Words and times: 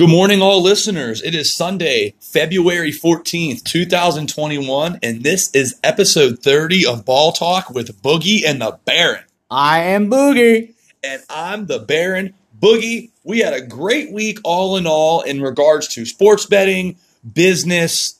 Good 0.00 0.08
morning, 0.08 0.40
all 0.40 0.62
listeners. 0.62 1.20
It 1.20 1.34
is 1.34 1.52
Sunday, 1.52 2.14
February 2.20 2.90
14th, 2.90 3.62
2021, 3.64 4.98
and 5.02 5.22
this 5.22 5.54
is 5.54 5.78
episode 5.84 6.38
30 6.38 6.86
of 6.86 7.04
Ball 7.04 7.32
Talk 7.32 7.68
with 7.68 8.00
Boogie 8.00 8.42
and 8.46 8.62
the 8.62 8.78
Baron. 8.86 9.24
I 9.50 9.80
am 9.80 10.10
Boogie. 10.10 10.72
And 11.04 11.20
I'm 11.28 11.66
the 11.66 11.80
Baron. 11.80 12.32
Boogie, 12.58 13.10
we 13.24 13.40
had 13.40 13.52
a 13.52 13.60
great 13.60 14.10
week 14.10 14.38
all 14.42 14.78
in 14.78 14.86
all 14.86 15.20
in 15.20 15.42
regards 15.42 15.86
to 15.88 16.06
sports 16.06 16.46
betting, 16.46 16.96
business, 17.34 18.18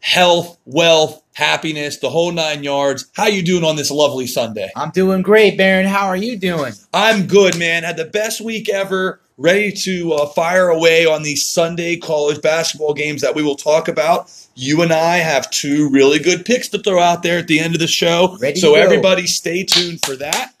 health, 0.00 0.56
wealth, 0.64 1.22
happiness, 1.34 1.98
the 1.98 2.08
whole 2.08 2.32
nine 2.32 2.64
yards. 2.64 3.10
How 3.14 3.26
you 3.26 3.42
doing 3.42 3.64
on 3.64 3.76
this 3.76 3.90
lovely 3.90 4.26
Sunday? 4.26 4.70
I'm 4.74 4.92
doing 4.92 5.20
great, 5.20 5.58
Baron. 5.58 5.86
How 5.86 6.06
are 6.06 6.16
you 6.16 6.38
doing? 6.38 6.72
I'm 6.94 7.26
good, 7.26 7.58
man. 7.58 7.82
Had 7.82 7.98
the 7.98 8.06
best 8.06 8.40
week 8.40 8.70
ever 8.70 9.20
ready 9.42 9.72
to 9.72 10.12
uh, 10.12 10.26
fire 10.26 10.68
away 10.68 11.04
on 11.04 11.22
these 11.22 11.44
Sunday 11.44 11.96
college 11.96 12.40
basketball 12.40 12.94
games 12.94 13.22
that 13.22 13.34
we 13.34 13.42
will 13.42 13.56
talk 13.56 13.88
about. 13.88 14.30
You 14.54 14.82
and 14.82 14.92
I 14.92 15.16
have 15.16 15.50
two 15.50 15.90
really 15.90 16.20
good 16.20 16.44
picks 16.44 16.68
to 16.68 16.78
throw 16.78 17.00
out 17.00 17.22
there 17.24 17.38
at 17.38 17.48
the 17.48 17.58
end 17.58 17.74
of 17.74 17.80
the 17.80 17.88
show. 17.88 18.36
Ready 18.40 18.60
so 18.60 18.76
everybody 18.76 19.26
stay 19.26 19.64
tuned 19.64 20.00
for 20.04 20.14
that. 20.16 20.52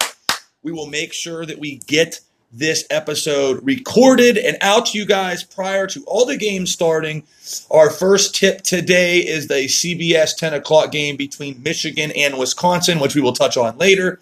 We 0.64 0.72
will 0.72 0.88
make 0.88 1.12
sure 1.12 1.46
that 1.46 1.58
we 1.58 1.76
get 1.86 2.20
this 2.52 2.84
episode 2.90 3.64
recorded 3.64 4.36
and 4.36 4.58
out 4.60 4.86
to 4.86 4.98
you 4.98 5.06
guys 5.06 5.42
prior 5.42 5.86
to 5.86 6.02
all 6.06 6.26
the 6.26 6.36
games 6.36 6.72
starting. 6.72 7.22
Our 7.70 7.88
first 7.88 8.34
tip 8.34 8.62
today 8.62 9.20
is 9.20 9.48
the 9.48 9.66
CBS 9.66 10.36
10 10.36 10.54
o'clock 10.54 10.90
game 10.90 11.16
between 11.16 11.62
Michigan 11.62 12.12
and 12.16 12.36
Wisconsin, 12.36 12.98
which 12.98 13.14
we 13.14 13.22
will 13.22 13.32
touch 13.32 13.56
on 13.56 13.78
later. 13.78 14.20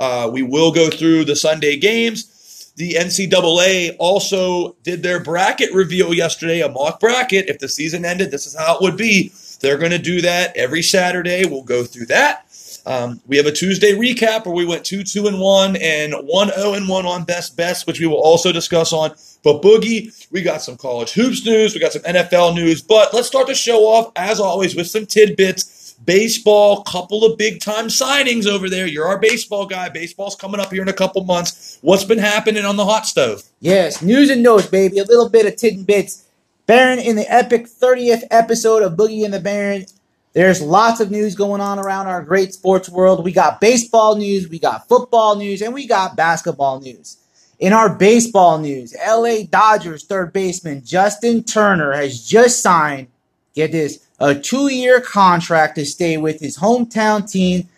Uh, 0.00 0.28
we 0.32 0.42
will 0.42 0.72
go 0.72 0.88
through 0.90 1.24
the 1.26 1.36
Sunday 1.36 1.76
games. 1.76 2.39
The 2.80 2.94
NCAA 2.94 3.96
also 3.98 4.74
did 4.84 5.02
their 5.02 5.22
bracket 5.22 5.70
reveal 5.74 6.14
yesterday, 6.14 6.62
a 6.62 6.68
mock 6.70 6.98
bracket. 6.98 7.50
If 7.50 7.58
the 7.58 7.68
season 7.68 8.06
ended, 8.06 8.30
this 8.30 8.46
is 8.46 8.56
how 8.56 8.76
it 8.76 8.80
would 8.80 8.96
be. 8.96 9.32
They're 9.60 9.76
going 9.76 9.90
to 9.90 9.98
do 9.98 10.22
that 10.22 10.56
every 10.56 10.80
Saturday. 10.80 11.44
We'll 11.44 11.62
go 11.62 11.84
through 11.84 12.06
that. 12.06 12.46
Um, 12.86 13.20
we 13.26 13.36
have 13.36 13.44
a 13.44 13.52
Tuesday 13.52 13.92
recap 13.92 14.46
where 14.46 14.54
we 14.54 14.64
went 14.64 14.86
2 14.86 15.04
2 15.04 15.26
and 15.26 15.38
1 15.38 15.76
and 15.76 16.14
1 16.14 16.50
0 16.52 16.72
and 16.72 16.88
1 16.88 17.04
on 17.04 17.24
best 17.24 17.54
best, 17.54 17.86
which 17.86 18.00
we 18.00 18.06
will 18.06 18.16
also 18.16 18.50
discuss 18.50 18.94
on. 18.94 19.10
But 19.42 19.60
Boogie, 19.60 20.26
we 20.32 20.40
got 20.40 20.62
some 20.62 20.78
college 20.78 21.12
hoops 21.12 21.44
news, 21.44 21.74
we 21.74 21.80
got 21.80 21.92
some 21.92 22.00
NFL 22.00 22.54
news. 22.54 22.80
But 22.80 23.12
let's 23.12 23.28
start 23.28 23.46
the 23.46 23.54
show 23.54 23.80
off, 23.80 24.10
as 24.16 24.40
always, 24.40 24.74
with 24.74 24.86
some 24.86 25.04
tidbits. 25.04 25.79
Baseball, 26.04 26.82
couple 26.82 27.24
of 27.24 27.36
big 27.36 27.60
time 27.60 27.88
signings 27.88 28.46
over 28.46 28.70
there. 28.70 28.86
You're 28.86 29.06
our 29.06 29.18
baseball 29.18 29.66
guy. 29.66 29.88
Baseball's 29.90 30.34
coming 30.34 30.60
up 30.60 30.72
here 30.72 30.82
in 30.82 30.88
a 30.88 30.94
couple 30.94 31.22
months. 31.24 31.78
What's 31.82 32.04
been 32.04 32.18
happening 32.18 32.64
on 32.64 32.76
the 32.76 32.86
hot 32.86 33.06
stove? 33.06 33.42
Yes, 33.60 34.00
news 34.00 34.30
and 34.30 34.42
notes, 34.42 34.66
baby. 34.66 34.98
A 34.98 35.04
little 35.04 35.28
bit 35.28 35.46
of 35.46 35.56
tidbits. 35.56 36.26
Baron, 36.66 36.98
in 36.98 37.16
the 37.16 37.30
epic 37.32 37.66
30th 37.66 38.22
episode 38.30 38.82
of 38.82 38.92
Boogie 38.94 39.24
and 39.24 39.34
the 39.34 39.40
Baron, 39.40 39.86
there's 40.32 40.62
lots 40.62 41.00
of 41.00 41.10
news 41.10 41.34
going 41.34 41.60
on 41.60 41.78
around 41.78 42.06
our 42.06 42.22
great 42.22 42.54
sports 42.54 42.88
world. 42.88 43.24
We 43.24 43.32
got 43.32 43.60
baseball 43.60 44.16
news, 44.16 44.48
we 44.48 44.60
got 44.60 44.88
football 44.88 45.34
news, 45.36 45.60
and 45.60 45.74
we 45.74 45.86
got 45.86 46.16
basketball 46.16 46.80
news. 46.80 47.16
In 47.58 47.72
our 47.72 47.92
baseball 47.94 48.58
news, 48.58 48.94
LA 49.06 49.42
Dodgers 49.50 50.04
third 50.04 50.32
baseman 50.32 50.82
Justin 50.84 51.42
Turner 51.42 51.92
has 51.92 52.24
just 52.26 52.62
signed, 52.62 53.08
get 53.54 53.72
this, 53.72 54.06
a 54.20 54.34
two 54.34 54.68
year 54.68 55.00
contract 55.00 55.76
to 55.76 55.84
stay 55.84 56.16
with 56.16 56.40
his 56.40 56.58
hometown 56.58 57.28
team, 57.30 57.68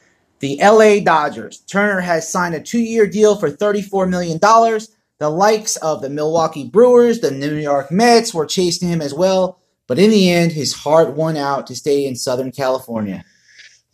the 0.40 0.58
LA 0.60 1.00
Dodgers. 1.00 1.58
Turner 1.60 2.00
has 2.00 2.30
signed 2.30 2.54
a 2.54 2.60
two 2.60 2.80
year 2.80 3.06
deal 3.06 3.36
for 3.36 3.50
$34 3.50 4.08
million. 4.08 4.38
The 4.40 5.30
likes 5.30 5.76
of 5.76 6.02
the 6.02 6.10
Milwaukee 6.10 6.68
Brewers, 6.68 7.20
the 7.20 7.30
New 7.30 7.54
York 7.54 7.92
Mets 7.92 8.34
were 8.34 8.44
chasing 8.44 8.88
him 8.88 9.00
as 9.00 9.14
well. 9.14 9.60
But 9.86 9.98
in 9.98 10.10
the 10.10 10.30
end, 10.30 10.52
his 10.52 10.74
heart 10.74 11.14
won 11.14 11.36
out 11.36 11.66
to 11.68 11.76
stay 11.76 12.04
in 12.04 12.16
Southern 12.16 12.50
California. 12.50 13.24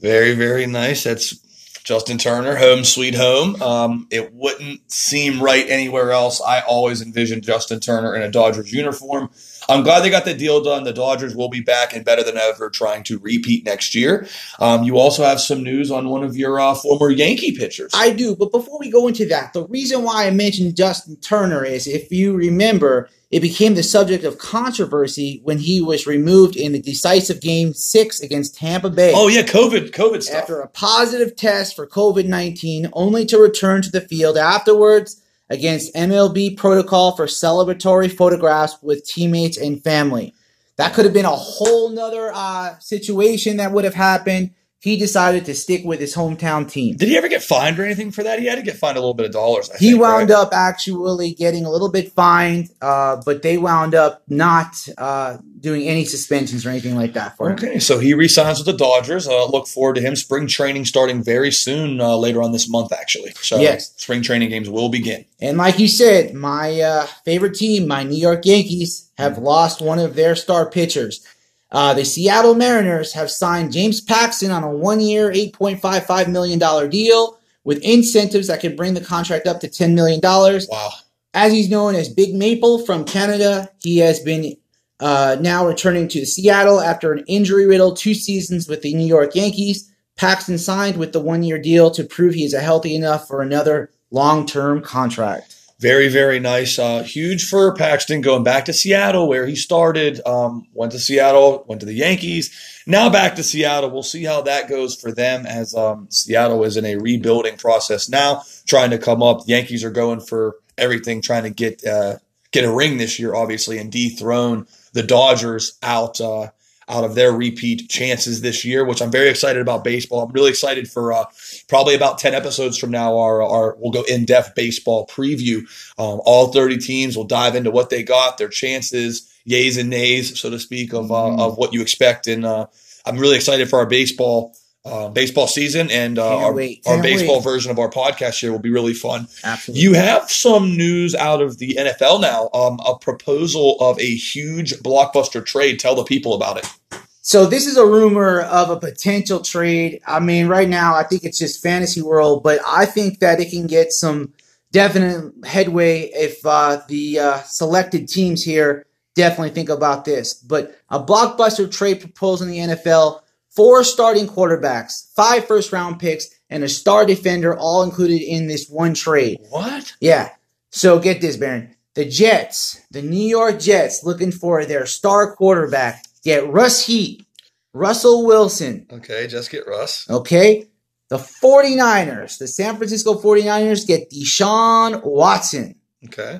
Very, 0.00 0.34
very 0.34 0.66
nice. 0.66 1.04
That's 1.04 1.36
Justin 1.84 2.18
Turner, 2.18 2.54
home 2.56 2.84
sweet 2.84 3.14
home. 3.14 3.60
Um, 3.62 4.06
it 4.10 4.32
wouldn't 4.34 4.90
seem 4.92 5.42
right 5.42 5.68
anywhere 5.68 6.12
else. 6.12 6.40
I 6.40 6.60
always 6.60 7.02
envisioned 7.02 7.42
Justin 7.42 7.80
Turner 7.80 8.14
in 8.14 8.22
a 8.22 8.30
Dodgers 8.30 8.72
uniform. 8.72 9.30
I'm 9.68 9.82
glad 9.82 10.00
they 10.00 10.08
got 10.08 10.24
the 10.24 10.34
deal 10.34 10.62
done. 10.62 10.84
The 10.84 10.94
Dodgers 10.94 11.36
will 11.36 11.50
be 11.50 11.60
back 11.60 11.94
and 11.94 12.02
better 12.02 12.22
than 12.22 12.38
ever, 12.38 12.70
trying 12.70 13.02
to 13.04 13.18
repeat 13.18 13.66
next 13.66 13.94
year. 13.94 14.26
Um, 14.58 14.82
you 14.82 14.96
also 14.96 15.24
have 15.24 15.40
some 15.40 15.62
news 15.62 15.90
on 15.90 16.08
one 16.08 16.24
of 16.24 16.36
your 16.36 16.58
uh, 16.58 16.74
former 16.74 17.10
Yankee 17.10 17.52
pitchers. 17.52 17.92
I 17.94 18.10
do, 18.10 18.34
but 18.34 18.50
before 18.50 18.78
we 18.78 18.90
go 18.90 19.08
into 19.08 19.26
that, 19.26 19.52
the 19.52 19.66
reason 19.66 20.04
why 20.04 20.26
I 20.26 20.30
mentioned 20.30 20.74
Justin 20.74 21.16
Turner 21.16 21.64
is 21.64 21.86
if 21.86 22.10
you 22.10 22.34
remember, 22.34 23.10
it 23.30 23.40
became 23.40 23.74
the 23.74 23.82
subject 23.82 24.24
of 24.24 24.38
controversy 24.38 25.42
when 25.44 25.58
he 25.58 25.82
was 25.82 26.06
removed 26.06 26.56
in 26.56 26.72
the 26.72 26.80
decisive 26.80 27.42
game 27.42 27.74
six 27.74 28.20
against 28.20 28.56
Tampa 28.56 28.88
Bay. 28.88 29.12
oh 29.14 29.28
yeah, 29.28 29.42
COVID, 29.42 29.90
COVID 29.90 30.22
stuff. 30.22 30.42
after 30.42 30.60
a 30.60 30.68
positive 30.68 31.36
test 31.36 31.76
for 31.76 31.86
COVID 31.86 32.26
19, 32.26 32.88
only 32.94 33.26
to 33.26 33.36
return 33.36 33.82
to 33.82 33.90
the 33.90 34.00
field 34.00 34.38
afterwards 34.38 35.22
against 35.50 35.94
MLB 35.94 36.56
protocol 36.56 37.16
for 37.16 37.26
celebratory 37.26 38.10
photographs 38.10 38.76
with 38.82 39.06
teammates 39.06 39.56
and 39.56 39.82
family. 39.82 40.34
That 40.76 40.94
could 40.94 41.04
have 41.04 41.14
been 41.14 41.24
a 41.24 41.30
whole 41.30 41.90
nother 41.90 42.30
uh, 42.32 42.78
situation 42.78 43.56
that 43.56 43.72
would 43.72 43.84
have 43.84 43.94
happened. 43.94 44.54
He 44.80 44.96
decided 44.96 45.44
to 45.46 45.54
stick 45.56 45.84
with 45.84 45.98
his 45.98 46.14
hometown 46.14 46.70
team. 46.70 46.96
Did 46.96 47.08
he 47.08 47.16
ever 47.16 47.28
get 47.28 47.42
fined 47.42 47.80
or 47.80 47.84
anything 47.84 48.12
for 48.12 48.22
that? 48.22 48.38
He 48.38 48.46
had 48.46 48.56
to 48.56 48.62
get 48.62 48.76
fined 48.76 48.96
a 48.96 49.00
little 49.00 49.12
bit 49.14 49.26
of 49.26 49.32
dollars. 49.32 49.68
I 49.74 49.76
He 49.78 49.90
think, 49.90 50.02
wound 50.02 50.30
right? 50.30 50.38
up 50.38 50.50
actually 50.52 51.32
getting 51.34 51.64
a 51.64 51.70
little 51.70 51.90
bit 51.90 52.12
fined, 52.12 52.70
uh, 52.80 53.20
but 53.26 53.42
they 53.42 53.58
wound 53.58 53.96
up 53.96 54.22
not 54.28 54.88
uh, 54.96 55.38
doing 55.58 55.88
any 55.88 56.04
suspensions 56.04 56.64
or 56.64 56.70
anything 56.70 56.94
like 56.94 57.14
that 57.14 57.36
for 57.36 57.48
him. 57.50 57.54
Okay, 57.54 57.80
so 57.80 57.98
he 57.98 58.14
resigns 58.14 58.58
with 58.58 58.66
the 58.66 58.72
Dodgers. 58.84 59.26
Uh, 59.26 59.46
look 59.46 59.66
forward 59.66 59.96
to 59.96 60.00
him. 60.00 60.14
Spring 60.14 60.46
training 60.46 60.84
starting 60.84 61.24
very 61.24 61.50
soon, 61.50 62.00
uh, 62.00 62.16
later 62.16 62.40
on 62.40 62.52
this 62.52 62.68
month, 62.68 62.92
actually. 62.92 63.32
So 63.40 63.58
Yes. 63.58 63.92
spring 63.96 64.22
training 64.22 64.50
games 64.50 64.70
will 64.70 64.90
begin. 64.90 65.24
And 65.40 65.58
like 65.58 65.80
you 65.80 65.88
said, 65.88 66.34
my 66.34 66.80
uh, 66.80 67.06
favorite 67.24 67.54
team, 67.56 67.88
my 67.88 68.04
New 68.04 68.16
York 68.18 68.46
Yankees, 68.46 69.10
have 69.18 69.38
lost 69.38 69.80
one 69.80 69.98
of 69.98 70.14
their 70.14 70.36
star 70.36 70.70
pitchers. 70.70 71.20
Uh, 71.70 71.92
the 71.94 72.04
Seattle 72.04 72.54
Mariners 72.54 73.12
have 73.12 73.30
signed 73.30 73.72
James 73.72 74.00
Paxton 74.00 74.50
on 74.50 74.64
a 74.64 74.70
one-year, 74.70 75.30
$8.55 75.30 76.28
million 76.28 76.90
deal 76.90 77.38
with 77.64 77.82
incentives 77.82 78.46
that 78.46 78.60
could 78.60 78.76
bring 78.76 78.94
the 78.94 79.00
contract 79.00 79.46
up 79.46 79.60
to 79.60 79.68
$10 79.68 79.94
million. 79.94 80.20
Wow. 80.22 80.90
As 81.34 81.52
he's 81.52 81.68
known 81.68 81.94
as 81.94 82.08
Big 82.08 82.34
Maple 82.34 82.84
from 82.86 83.04
Canada, 83.04 83.68
he 83.82 83.98
has 83.98 84.20
been 84.20 84.56
uh, 85.00 85.36
now 85.40 85.66
returning 85.66 86.08
to 86.08 86.24
Seattle 86.24 86.80
after 86.80 87.12
an 87.12 87.24
injury-riddled 87.28 87.98
two 87.98 88.14
seasons 88.14 88.68
with 88.68 88.80
the 88.80 88.94
New 88.94 89.06
York 89.06 89.34
Yankees. 89.34 89.92
Paxton 90.16 90.58
signed 90.58 90.96
with 90.96 91.12
the 91.12 91.20
one-year 91.20 91.58
deal 91.58 91.90
to 91.90 92.02
prove 92.02 92.34
he 92.34 92.44
is 92.44 92.54
healthy 92.54 92.96
enough 92.96 93.28
for 93.28 93.42
another 93.42 93.90
long-term 94.10 94.80
contract. 94.82 95.54
Very, 95.80 96.08
very 96.08 96.40
nice. 96.40 96.76
Uh, 96.76 97.04
huge 97.04 97.48
for 97.48 97.72
Paxton 97.72 98.20
going 98.20 98.42
back 98.42 98.64
to 98.64 98.72
Seattle 98.72 99.28
where 99.28 99.46
he 99.46 99.54
started. 99.54 100.20
Um, 100.26 100.66
went 100.74 100.90
to 100.92 100.98
Seattle, 100.98 101.64
went 101.68 101.80
to 101.80 101.86
the 101.86 101.94
Yankees. 101.94 102.82
Now 102.84 103.08
back 103.08 103.36
to 103.36 103.44
Seattle. 103.44 103.90
We'll 103.90 104.02
see 104.02 104.24
how 104.24 104.42
that 104.42 104.68
goes 104.68 104.96
for 104.96 105.12
them 105.12 105.46
as 105.46 105.76
um, 105.76 106.08
Seattle 106.10 106.64
is 106.64 106.76
in 106.76 106.84
a 106.84 106.96
rebuilding 106.96 107.56
process 107.58 108.08
now, 108.08 108.42
trying 108.66 108.90
to 108.90 108.98
come 108.98 109.22
up. 109.22 109.42
Yankees 109.46 109.84
are 109.84 109.90
going 109.90 110.20
for 110.20 110.56
everything, 110.76 111.22
trying 111.22 111.44
to 111.44 111.50
get 111.50 111.86
uh, 111.86 112.16
get 112.50 112.64
a 112.64 112.74
ring 112.74 112.96
this 112.96 113.20
year, 113.20 113.36
obviously, 113.36 113.78
and 113.78 113.92
dethrone 113.92 114.66
the 114.94 115.04
Dodgers 115.04 115.78
out 115.82 116.20
uh, 116.20 116.48
out 116.88 117.04
of 117.04 117.14
their 117.14 117.32
repeat 117.32 117.88
chances 117.88 118.40
this 118.40 118.64
year. 118.64 118.84
Which 118.84 119.02
I'm 119.02 119.10
very 119.10 119.28
excited 119.28 119.60
about 119.62 119.84
baseball. 119.84 120.22
I'm 120.22 120.32
really 120.32 120.50
excited 120.50 120.90
for 120.90 121.12
uh, 121.12 121.24
probably 121.68 121.94
about 121.94 122.18
10 122.18 122.34
episodes 122.34 122.78
from 122.78 122.90
now. 122.90 123.18
Our, 123.18 123.42
our 123.42 123.76
we'll 123.78 123.92
go 123.92 124.02
in 124.02 124.24
depth 124.24 124.54
baseball 124.54 125.06
preview. 125.06 125.58
Um, 125.98 126.20
all 126.24 126.52
30 126.52 126.78
teams 126.78 127.16
will 127.16 127.24
dive 127.24 127.54
into 127.54 127.70
what 127.70 127.90
they 127.90 128.02
got, 128.02 128.38
their 128.38 128.48
chances, 128.48 129.28
yays 129.46 129.78
and 129.78 129.90
nays, 129.90 130.38
so 130.38 130.50
to 130.50 130.58
speak, 130.58 130.92
of 130.92 131.10
uh, 131.10 131.14
Mhm. 131.14 131.38
of 131.40 131.56
what 131.56 131.72
you 131.72 131.80
expect. 131.82 132.26
And 132.26 132.44
uh, 132.44 132.66
I'm 133.04 133.18
really 133.18 133.36
excited 133.36 133.68
for 133.70 133.78
our 133.78 133.86
baseball. 133.86 134.54
Uh, 134.88 135.08
baseball 135.08 135.46
season 135.46 135.90
and 135.90 136.18
uh, 136.18 136.38
our, 136.38 136.52
wait. 136.52 136.82
our 136.86 137.02
baseball 137.02 137.36
wait. 137.36 137.44
version 137.44 137.70
of 137.70 137.78
our 137.78 137.90
podcast 137.90 138.40
here 138.40 138.50
will 138.50 138.58
be 138.58 138.70
really 138.70 138.94
fun. 138.94 139.28
Absolutely. 139.44 139.82
You 139.82 139.94
have 139.94 140.30
some 140.30 140.76
news 140.76 141.14
out 141.14 141.42
of 141.42 141.58
the 141.58 141.76
NFL 141.78 142.20
now. 142.20 142.48
Um, 142.54 142.80
a 142.86 142.98
proposal 142.98 143.76
of 143.80 143.98
a 144.00 144.14
huge 144.14 144.74
blockbuster 144.78 145.44
trade. 145.44 145.78
Tell 145.78 145.94
the 145.94 146.04
people 146.04 146.34
about 146.34 146.58
it. 146.58 147.00
So 147.20 147.44
this 147.44 147.66
is 147.66 147.76
a 147.76 147.84
rumor 147.84 148.40
of 148.40 148.70
a 148.70 148.80
potential 148.80 149.40
trade. 149.40 150.00
I 150.06 150.18
mean, 150.18 150.48
right 150.48 150.68
now 150.68 150.94
I 150.94 151.02
think 151.02 151.24
it's 151.24 151.38
just 151.38 151.62
fantasy 151.62 152.00
world, 152.00 152.42
but 152.42 152.58
I 152.66 152.86
think 152.86 153.18
that 153.18 153.38
it 153.38 153.50
can 153.50 153.66
get 153.66 153.92
some 153.92 154.32
definite 154.72 155.34
headway 155.44 156.04
if 156.14 156.38
uh, 156.46 156.80
the 156.88 157.18
uh, 157.18 157.38
selected 157.42 158.08
teams 158.08 158.42
here 158.42 158.86
definitely 159.14 159.50
think 159.50 159.68
about 159.68 160.04
this. 160.06 160.32
But 160.32 160.78
a 160.88 161.02
blockbuster 161.02 161.70
trade 161.70 162.00
proposal 162.00 162.46
in 162.46 162.52
the 162.52 162.74
NFL: 162.74 163.20
four 163.58 163.82
starting 163.82 164.28
quarterbacks, 164.28 165.12
five 165.16 165.44
first 165.44 165.72
round 165.72 165.98
picks, 165.98 166.28
and 166.48 166.62
a 166.62 166.68
star 166.68 167.04
defender, 167.04 167.58
all 167.58 167.82
included 167.82 168.22
in 168.22 168.46
this 168.46 168.68
one 168.68 168.94
trade. 168.94 169.40
What? 169.50 169.96
Yeah. 170.00 170.30
So 170.70 171.00
get 171.00 171.20
this, 171.20 171.36
Baron. 171.36 171.74
The 171.94 172.04
Jets, 172.04 172.80
the 172.92 173.02
New 173.02 173.28
York 173.28 173.58
Jets, 173.58 174.04
looking 174.04 174.30
for 174.30 174.64
their 174.64 174.86
star 174.86 175.34
quarterback. 175.34 176.04
Get 176.22 176.48
Russ 176.48 176.86
Heat, 176.86 177.26
Russell 177.72 178.24
Wilson. 178.24 178.86
Okay, 178.92 179.26
just 179.26 179.50
get 179.50 179.66
Russ. 179.66 180.08
Okay. 180.08 180.68
The 181.08 181.16
49ers, 181.18 182.38
the 182.38 182.46
San 182.46 182.76
Francisco 182.76 183.14
49ers 183.14 183.88
get 183.88 184.08
Deshaun 184.10 185.04
Watson. 185.04 185.74
Okay. 186.04 186.38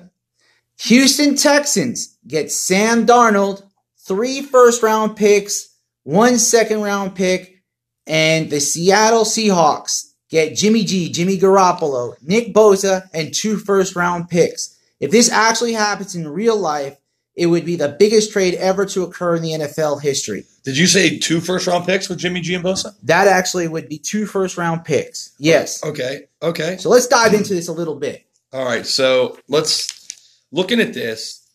Houston 0.83 1.35
Texans 1.35 2.17
get 2.29 2.53
Sam 2.53 3.07
Darnold, 3.07 3.65
three 4.07 4.41
first 4.41 4.85
round 4.85 5.17
picks, 5.17 5.68
one 6.09 6.39
second 6.39 6.81
round 6.81 7.15
pick, 7.15 7.63
and 8.07 8.49
the 8.49 8.61
Seattle 8.61 9.25
Seahawks 9.25 10.15
get 10.31 10.57
Jimmy 10.57 10.83
G, 10.83 11.13
Jimmy 11.13 11.37
Garoppolo, 11.37 12.15
Nick 12.23 12.55
Bosa, 12.55 13.07
and 13.13 13.35
two 13.35 13.59
first 13.59 13.95
round 13.95 14.31
picks. 14.31 14.75
If 15.01 15.11
this 15.11 15.31
actually 15.31 15.75
happens 15.75 16.15
in 16.15 16.27
real 16.27 16.57
life, 16.57 16.97
it 17.37 17.45
would 17.45 17.67
be 17.67 17.77
the 17.77 17.95
biggest 17.99 18.33
trade 18.33 18.55
ever 18.55 18.87
to 18.87 19.03
occur 19.03 19.37
in 19.37 19.43
the 19.43 19.51
NFL 19.51 20.01
history. 20.01 20.47
Did 20.65 20.79
you 20.79 20.87
say 20.87 21.19
two 21.19 21.41
first 21.41 21.67
round 21.67 21.85
picks 21.85 22.09
with 22.09 22.19
Jimmy 22.19 22.41
G 22.41 22.55
and 22.55 22.65
Bosa? 22.65 22.95
That 23.03 23.29
actually 23.29 23.69
would 23.69 23.91
be 23.91 23.99
two 23.99 24.25
first 24.25 24.57
round 24.57 24.87
picks. 24.87 25.35
Yes. 25.39 25.85
Okay. 25.85 26.23
Okay. 26.43 26.79
So 26.79 26.89
let's 26.89 27.07
dive 27.07 27.35
into 27.35 27.53
this 27.53 27.69
a 27.69 27.73
little 27.75 27.97
bit. 27.97 28.25
All 28.55 28.65
right. 28.65 28.87
So 28.87 29.39
let's 29.47 30.09
looking 30.53 30.81
at 30.81 30.95
this. 30.95 31.48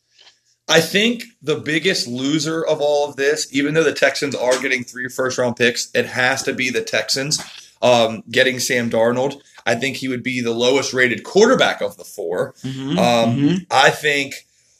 I 0.68 0.80
think 0.80 1.24
the 1.42 1.58
biggest 1.58 2.08
loser 2.08 2.66
of 2.66 2.80
all 2.80 3.10
of 3.10 3.16
this, 3.18 3.48
even 3.54 3.74
though 3.74 3.84
the 3.84 3.94
Texans 3.94 4.34
are 4.36 4.60
getting 4.62 4.84
three 4.84 5.10
first 5.10 5.38
round 5.38 5.56
picks, 5.58 5.90
it 5.94 6.06
has 6.06 6.42
to 6.44 6.54
be 6.54 6.70
the 6.70 6.82
Texans 6.82 7.42
um, 7.82 8.24
getting 8.32 8.60
Sam 8.60 8.90
Darnold. 8.90 9.42
I 9.66 9.76
think 9.76 9.98
he 9.98 10.08
would 10.08 10.24
be 10.24 10.42
the 10.42 10.52
lowest 10.54 10.94
rated 10.94 11.24
quarterback 11.24 11.82
of 11.82 11.98
the 11.98 12.04
4 12.06 12.54
Mhm, 12.64 12.98
Um, 12.98 13.38
mhm. 13.38 13.66
I 13.72 13.90
think 13.90 14.34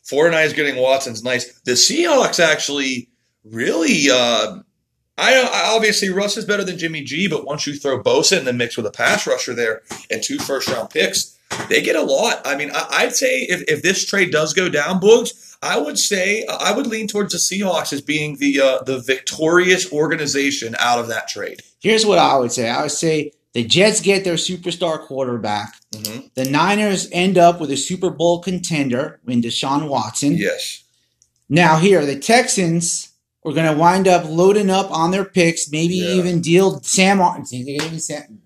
49ers 0.06 0.56
getting 0.56 0.76
Watson's 0.78 1.24
nice. 1.24 1.54
The 1.66 1.74
Seahawks 1.74 2.40
actually 2.40 3.10
really. 3.46 4.10
Uh, 4.10 4.60
I, 5.18 5.72
obviously 5.76 6.10
Russ 6.10 6.38
is 6.38 6.46
better 6.46 6.64
than 6.64 6.78
Jimmy 6.78 7.02
G, 7.04 7.28
but 7.28 7.46
once 7.46 7.68
you 7.68 7.76
throw 7.76 8.02
Bosa 8.02 8.40
in 8.40 8.46
the 8.46 8.54
mix 8.54 8.76
with 8.78 8.86
a 8.86 8.92
pass 8.92 9.28
rusher 9.28 9.54
there 9.54 9.82
and 10.10 10.24
two 10.24 10.38
first 10.40 10.68
round 10.70 10.90
picks, 10.90 11.38
they 11.70 11.82
get 11.82 11.96
a 11.96 12.02
lot. 12.02 12.42
I 12.46 12.56
mean, 12.56 12.72
I, 12.74 12.88
I'd 12.90 13.16
say 13.16 13.42
if, 13.42 13.64
if 13.68 13.84
this 13.84 14.06
trade 14.06 14.32
does 14.32 14.54
go 14.54 14.70
down, 14.70 15.00
Boogs, 15.00 15.43
I 15.64 15.78
would 15.80 15.98
say 15.98 16.46
I 16.48 16.74
would 16.74 16.88
lean 16.88 17.08
towards 17.08 17.32
the 17.32 17.40
Seahawks 17.40 17.94
as 17.94 18.02
being 18.02 18.36
the 18.38 18.60
uh, 18.60 18.84
the 18.84 19.00
victorious 19.00 19.92
organization 19.92 20.76
out 20.78 21.00
of 21.00 21.08
that 21.08 21.30
trade. 21.30 21.62
Here's 21.82 22.06
what 22.06 22.20
I 22.20 22.36
would 22.38 22.52
say 22.52 22.70
I 22.70 22.82
would 22.82 22.92
say 22.92 23.32
the 23.54 23.64
Jets 23.64 24.02
get 24.02 24.24
their 24.26 24.36
superstar 24.36 25.00
quarterback. 25.00 25.74
Mhm. 25.94 26.32
The 26.36 26.46
Niners 26.46 27.08
end 27.12 27.38
up 27.38 27.62
with 27.62 27.72
a 27.72 27.78
Super 27.78 28.10
Bowl 28.10 28.40
contender 28.42 29.22
in 29.28 29.42
Deshaun 29.42 29.88
Watson. 29.88 30.36
Yes. 30.36 30.84
Now, 31.50 31.78
here, 31.78 32.06
the 32.06 32.18
Texans 32.18 33.10
are 33.46 33.52
going 33.54 33.72
to 33.72 33.78
wind 33.78 34.08
up 34.08 34.24
loading 34.28 34.70
up 34.70 34.90
on 34.92 35.12
their 35.12 35.26
picks, 35.26 35.70
maybe 35.70 35.96
Yeah. 35.96 36.14
even 36.14 36.40
deal 36.42 36.82
Sam, 36.84 37.20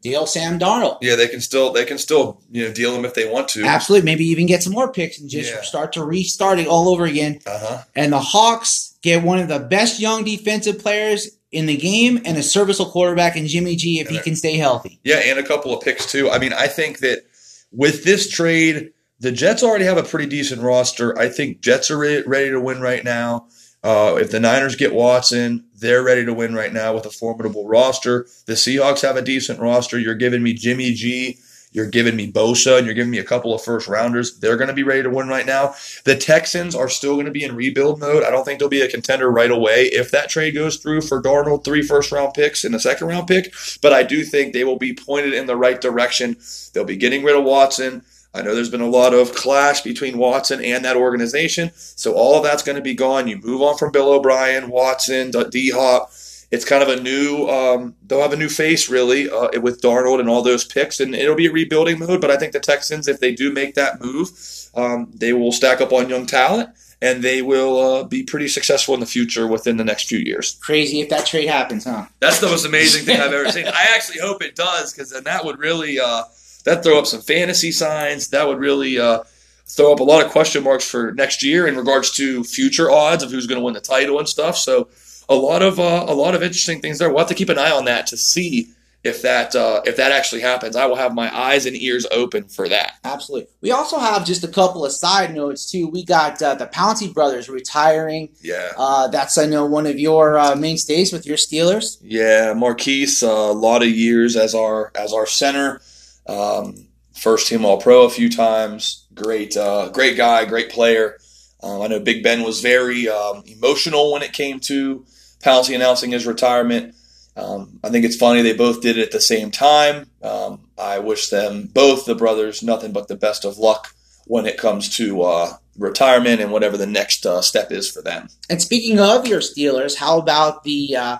deal 0.01 0.25
Sam 0.25 0.59
Darnold. 0.59 0.97
Yeah, 1.01 1.15
they 1.15 1.27
can 1.27 1.41
still 1.41 1.71
they 1.71 1.85
can 1.85 1.97
still 1.97 2.41
you 2.51 2.67
know 2.67 2.73
deal 2.73 2.94
them 2.94 3.05
if 3.05 3.13
they 3.13 3.29
want 3.29 3.47
to. 3.49 3.63
Absolutely. 3.63 4.05
Maybe 4.05 4.25
even 4.25 4.45
get 4.47 4.63
some 4.63 4.73
more 4.73 4.91
picks 4.91 5.19
and 5.19 5.29
just 5.29 5.51
Yeah. 5.51 5.61
start 5.61 5.94
to 5.94 6.03
restart 6.03 6.59
it 6.59 6.67
all 6.67 6.89
over 6.89 7.05
again. 7.05 7.39
Uh 7.45 7.59
huh. 7.59 7.77
And 7.95 8.11
the 8.13 8.19
Hawks 8.19 8.95
get 9.01 9.23
one 9.23 9.39
of 9.39 9.47
the 9.47 9.59
best 9.59 9.99
young 9.99 10.23
defensive 10.23 10.79
players 10.79 11.29
in 11.51 11.65
the 11.65 11.77
game 11.77 12.19
and 12.25 12.38
a 12.38 12.43
serviceable 12.43 12.91
quarterback 12.91 13.38
in 13.38 13.47
Jimmy 13.47 13.75
G 13.75 14.00
if 14.00 14.09
he 14.09 14.19
can 14.19 14.35
stay 14.35 14.57
healthy. 14.57 15.00
Yeah, 15.03 15.17
and 15.17 15.39
a 15.39 15.43
couple 15.43 15.73
of 15.73 15.81
picks 15.83 16.11
too. 16.11 16.29
I 16.29 16.39
mean, 16.39 16.53
I 16.53 16.67
think 16.67 17.00
that 17.00 17.23
with 17.71 18.03
this 18.03 18.29
trade, 18.29 18.91
the 19.19 19.31
Jets 19.31 19.63
already 19.63 19.85
have 19.85 19.97
a 19.97 20.03
pretty 20.03 20.27
decent 20.27 20.61
roster. 20.61 21.17
I 21.17 21.29
think 21.29 21.61
Jets 21.61 21.89
are 21.89 21.97
re- 21.97 22.23
ready 22.27 22.50
to 22.50 22.59
win 22.59 22.81
right 22.81 23.03
now. 23.03 23.47
Uh, 23.88 24.18
if 24.18 24.31
the 24.31 24.39
Niners 24.42 24.75
get 24.75 24.94
Watson, 24.94 25.63
they're 25.74 26.04
ready 26.04 26.25
to 26.25 26.34
win 26.34 26.54
right 26.54 26.74
now 26.74 26.94
with 26.94 27.06
a 27.06 27.10
formidable 27.10 27.66
roster. 27.69 28.28
The 28.45 28.51
Seahawks 28.51 29.01
have 29.01 29.16
a 29.16 29.22
decent 29.22 29.62
roster. 29.62 29.98
You're 29.98 30.13
giving 30.13 30.44
me 30.44 30.54
Jimmy 30.54 30.92
G. 30.92 31.38
You're 31.72 31.89
giving 31.89 32.18
me 32.18 32.30
Bosa, 32.30 32.78
and 32.78 32.86
you're 32.86 32.95
giving 32.95 33.12
me 33.12 33.19
a 33.19 33.24
couple 33.24 33.54
of 33.54 33.62
first 33.62 33.88
rounders. 33.88 34.39
They're 34.39 34.57
going 34.57 34.68
to 34.68 34.74
be 34.74 34.84
ready 34.84 35.04
to 35.04 35.10
win 35.10 35.30
right 35.30 35.45
now. 35.45 35.74
The 36.04 36.18
Texans 36.18 36.75
are 36.75 36.89
still 36.89 37.13
going 37.13 37.28
to 37.28 37.31
be 37.31 37.45
in 37.45 37.56
rebuild 37.56 38.01
mode. 38.01 38.25
I 38.25 38.30
don't 38.30 38.44
think 38.44 38.60
they'll 38.60 38.68
be 38.68 38.81
a 38.81 38.92
contender 38.92 39.31
right 39.31 39.51
away 39.51 39.84
if 39.84 40.12
that 40.12 40.30
trade 40.30 40.56
goes 40.56 40.75
through 40.75 41.04
for 41.04 41.22
Darnold, 41.22 41.63
three 41.63 41.81
first 41.81 42.12
round 42.12 42.34
picks 42.34 42.66
and 42.66 42.75
a 42.75 42.81
second 42.81 43.07
round 43.07 43.28
pick. 43.28 43.54
But 43.81 43.94
I 43.94 44.04
do 44.04 44.25
think 44.25 44.51
they 44.51 44.66
will 44.66 44.78
be 44.78 44.94
pointed 44.94 45.31
in 45.31 45.45
the 45.45 45.56
right 45.56 45.80
direction. 45.80 46.36
They'll 46.74 46.84
be 46.84 46.98
getting 46.98 47.24
rid 47.24 47.38
of 47.38 47.45
Watson. 47.45 48.04
I 48.33 48.41
know 48.41 48.53
there's 48.53 48.69
been 48.69 48.81
a 48.81 48.89
lot 48.89 49.13
of 49.13 49.33
clash 49.33 49.81
between 49.81 50.18
Watson 50.18 50.63
and 50.63 50.85
that 50.85 50.95
organization. 50.95 51.71
So 51.74 52.13
all 52.13 52.38
of 52.38 52.44
that's 52.44 52.63
going 52.63 52.75
to 52.75 52.81
be 52.81 52.94
gone. 52.94 53.27
You 53.27 53.39
move 53.41 53.62
on 53.62 53.77
from 53.77 53.91
Bill 53.91 54.12
O'Brien, 54.12 54.69
Watson, 54.69 55.31
D 55.50 55.71
Hop. 55.71 56.12
It's 56.50 56.63
kind 56.63 56.81
of 56.81 56.88
a 56.88 57.01
new. 57.01 57.47
Um, 57.47 57.95
they'll 58.06 58.21
have 58.21 58.33
a 58.33 58.38
new 58.38 58.47
face 58.47 58.89
really 58.89 59.29
uh, 59.29 59.59
with 59.59 59.81
Darnold 59.81 60.19
and 60.19 60.29
all 60.29 60.41
those 60.41 60.63
picks, 60.63 61.00
and 61.00 61.13
it'll 61.13 61.35
be 61.35 61.47
a 61.47 61.51
rebuilding 61.51 62.00
mode. 62.00 62.21
But 62.21 62.31
I 62.31 62.38
think 62.38 62.53
the 62.53 62.59
Texans, 62.59 63.07
if 63.07 63.19
they 63.19 63.33
do 63.33 63.51
make 63.51 63.75
that 63.75 64.00
move, 64.00 64.29
um, 64.75 65.12
they 65.13 65.33
will 65.33 65.51
stack 65.51 65.81
up 65.81 65.91
on 65.91 66.07
young 66.07 66.25
talent, 66.25 66.69
and 67.01 67.21
they 67.21 67.41
will 67.41 67.79
uh, 67.79 68.03
be 68.03 68.24
pretty 68.24 68.47
successful 68.47 68.94
in 68.94 69.01
the 69.01 69.06
future 69.06 69.45
within 69.45 69.75
the 69.75 69.83
next 69.83 70.07
few 70.07 70.19
years. 70.19 70.57
Crazy 70.62 71.01
if 71.01 71.09
that 71.09 71.25
trade 71.25 71.50
happens, 71.50 71.83
huh? 71.83 72.06
That's 72.19 72.39
the 72.39 72.47
most 72.47 72.65
amazing 72.65 73.03
thing 73.03 73.19
I've 73.19 73.33
ever 73.33 73.51
seen. 73.51 73.68
I 73.68 73.88
actually 73.94 74.19
hope 74.19 74.41
it 74.41 74.56
does 74.56 74.94
because 74.94 75.09
then 75.09 75.25
that 75.25 75.44
would 75.44 75.59
really 75.59 76.00
uh, 76.00 76.24
that 76.67 76.83
throw 76.83 76.99
up 76.99 77.05
some 77.05 77.21
fantasy 77.21 77.71
signs. 77.71 78.27
That 78.27 78.45
would 78.45 78.59
really 78.59 78.99
uh, 78.99 79.23
throw 79.65 79.93
up 79.93 80.01
a 80.01 80.03
lot 80.03 80.23
of 80.23 80.31
question 80.31 80.63
marks 80.63 80.87
for 80.87 81.13
next 81.13 81.41
year 81.41 81.65
in 81.65 81.77
regards 81.77 82.11
to 82.17 82.43
future 82.43 82.91
odds 82.91 83.23
of 83.23 83.31
who's 83.31 83.47
going 83.47 83.59
to 83.59 83.63
win 83.63 83.73
the 83.73 83.79
title 83.79 84.19
and 84.19 84.27
stuff. 84.27 84.57
So 84.57 84.89
a 85.29 85.35
lot 85.35 85.61
of 85.61 85.79
uh, 85.79 86.05
a 86.07 86.13
lot 86.13 86.35
of 86.35 86.43
interesting 86.43 86.81
things 86.81 86.99
there. 86.99 87.09
We'll 87.09 87.19
have 87.19 87.29
to 87.29 87.35
keep 87.35 87.49
an 87.49 87.57
eye 87.57 87.71
on 87.71 87.85
that 87.85 88.07
to 88.07 88.17
see 88.17 88.67
if 89.03 89.21
that 89.21 89.55
uh, 89.55 89.81
if 89.85 89.95
that 89.95 90.11
actually 90.11 90.41
happens. 90.41 90.75
I 90.75 90.87
will 90.87 90.97
have 90.97 91.13
my 91.13 91.33
eyes 91.33 91.65
and 91.65 91.75
ears 91.77 92.05
open 92.11 92.49
for 92.49 92.67
that. 92.67 92.93
Absolutely. 93.05 93.47
We 93.61 93.71
also 93.71 93.97
have 93.97 94.25
just 94.25 94.43
a 94.43 94.49
couple 94.49 94.85
of 94.85 94.91
side 94.91 95.33
notes 95.33 95.71
too. 95.71 95.87
We 95.87 96.03
got 96.03 96.41
uh, 96.41 96.55
the 96.55 96.67
Pouncey 96.67 97.13
brothers 97.13 97.47
retiring. 97.47 98.29
Yeah. 98.41 98.73
Uh, 98.77 99.07
that's 99.07 99.37
I 99.37 99.45
know 99.45 99.65
one 99.65 99.85
of 99.85 99.97
your 99.97 100.37
uh, 100.37 100.55
mainstays 100.55 101.13
with 101.13 101.25
your 101.25 101.37
Steelers. 101.37 101.97
Yeah, 102.01 102.53
Marquise, 102.53 103.23
uh, 103.23 103.27
a 103.27 103.53
lot 103.53 103.83
of 103.83 103.89
years 103.89 104.35
as 104.35 104.53
our 104.53 104.91
as 104.95 105.13
our 105.13 105.25
center. 105.25 105.81
Um, 106.27 106.88
first 107.13 107.47
team 107.47 107.65
All 107.65 107.79
Pro 107.79 108.06
a 108.06 108.09
few 108.09 108.29
times. 108.29 109.07
Great, 109.13 109.56
uh, 109.57 109.89
great 109.89 110.18
guy, 110.18 110.45
great 110.45 110.69
player. 110.69 111.18
Um, 111.63 111.81
I 111.81 111.88
know 111.88 112.00
Big 112.00 112.24
Ben 112.24 112.44
was 112.44 112.62
very 112.62 113.09
um, 113.09 113.43
emotional 113.48 114.13
when 114.13 114.22
it 114.22 114.34
came 114.34 114.60
to 114.62 115.05
Pouncey 115.41 115.75
announcing 115.75 116.12
his 116.12 116.27
retirement. 116.27 116.93
Um, 117.36 117.79
I 117.84 117.89
think 117.89 118.05
it's 118.05 118.15
funny 118.15 118.41
they 118.41 118.53
both 118.53 118.81
did 118.81 118.98
it 118.98 119.03
at 119.03 119.12
the 119.12 119.22
same 119.22 119.51
time. 119.51 120.10
Um, 120.24 120.69
I 120.77 121.00
wish 121.00 121.29
them 121.29 121.69
both 121.72 122.05
the 122.05 122.15
brothers 122.15 122.63
nothing 122.63 122.91
but 122.91 123.07
the 123.07 123.15
best 123.15 123.46
of 123.46 123.57
luck 123.57 123.93
when 124.25 124.46
it 124.46 124.57
comes 124.57 124.96
to 124.98 125.22
uh, 125.22 125.53
retirement 125.77 126.41
and 126.41 126.51
whatever 126.51 126.77
the 126.77 126.88
next 126.88 127.25
uh, 127.25 127.41
step 127.41 127.72
is 127.72 127.89
for 127.89 128.01
them. 128.01 128.27
And 128.50 128.62
speaking 128.62 129.00
of 129.00 129.27
your 129.27 129.39
Steelers, 129.39 129.96
how 129.96 130.19
about 130.19 130.63
the 130.63 130.96
uh, 130.96 131.17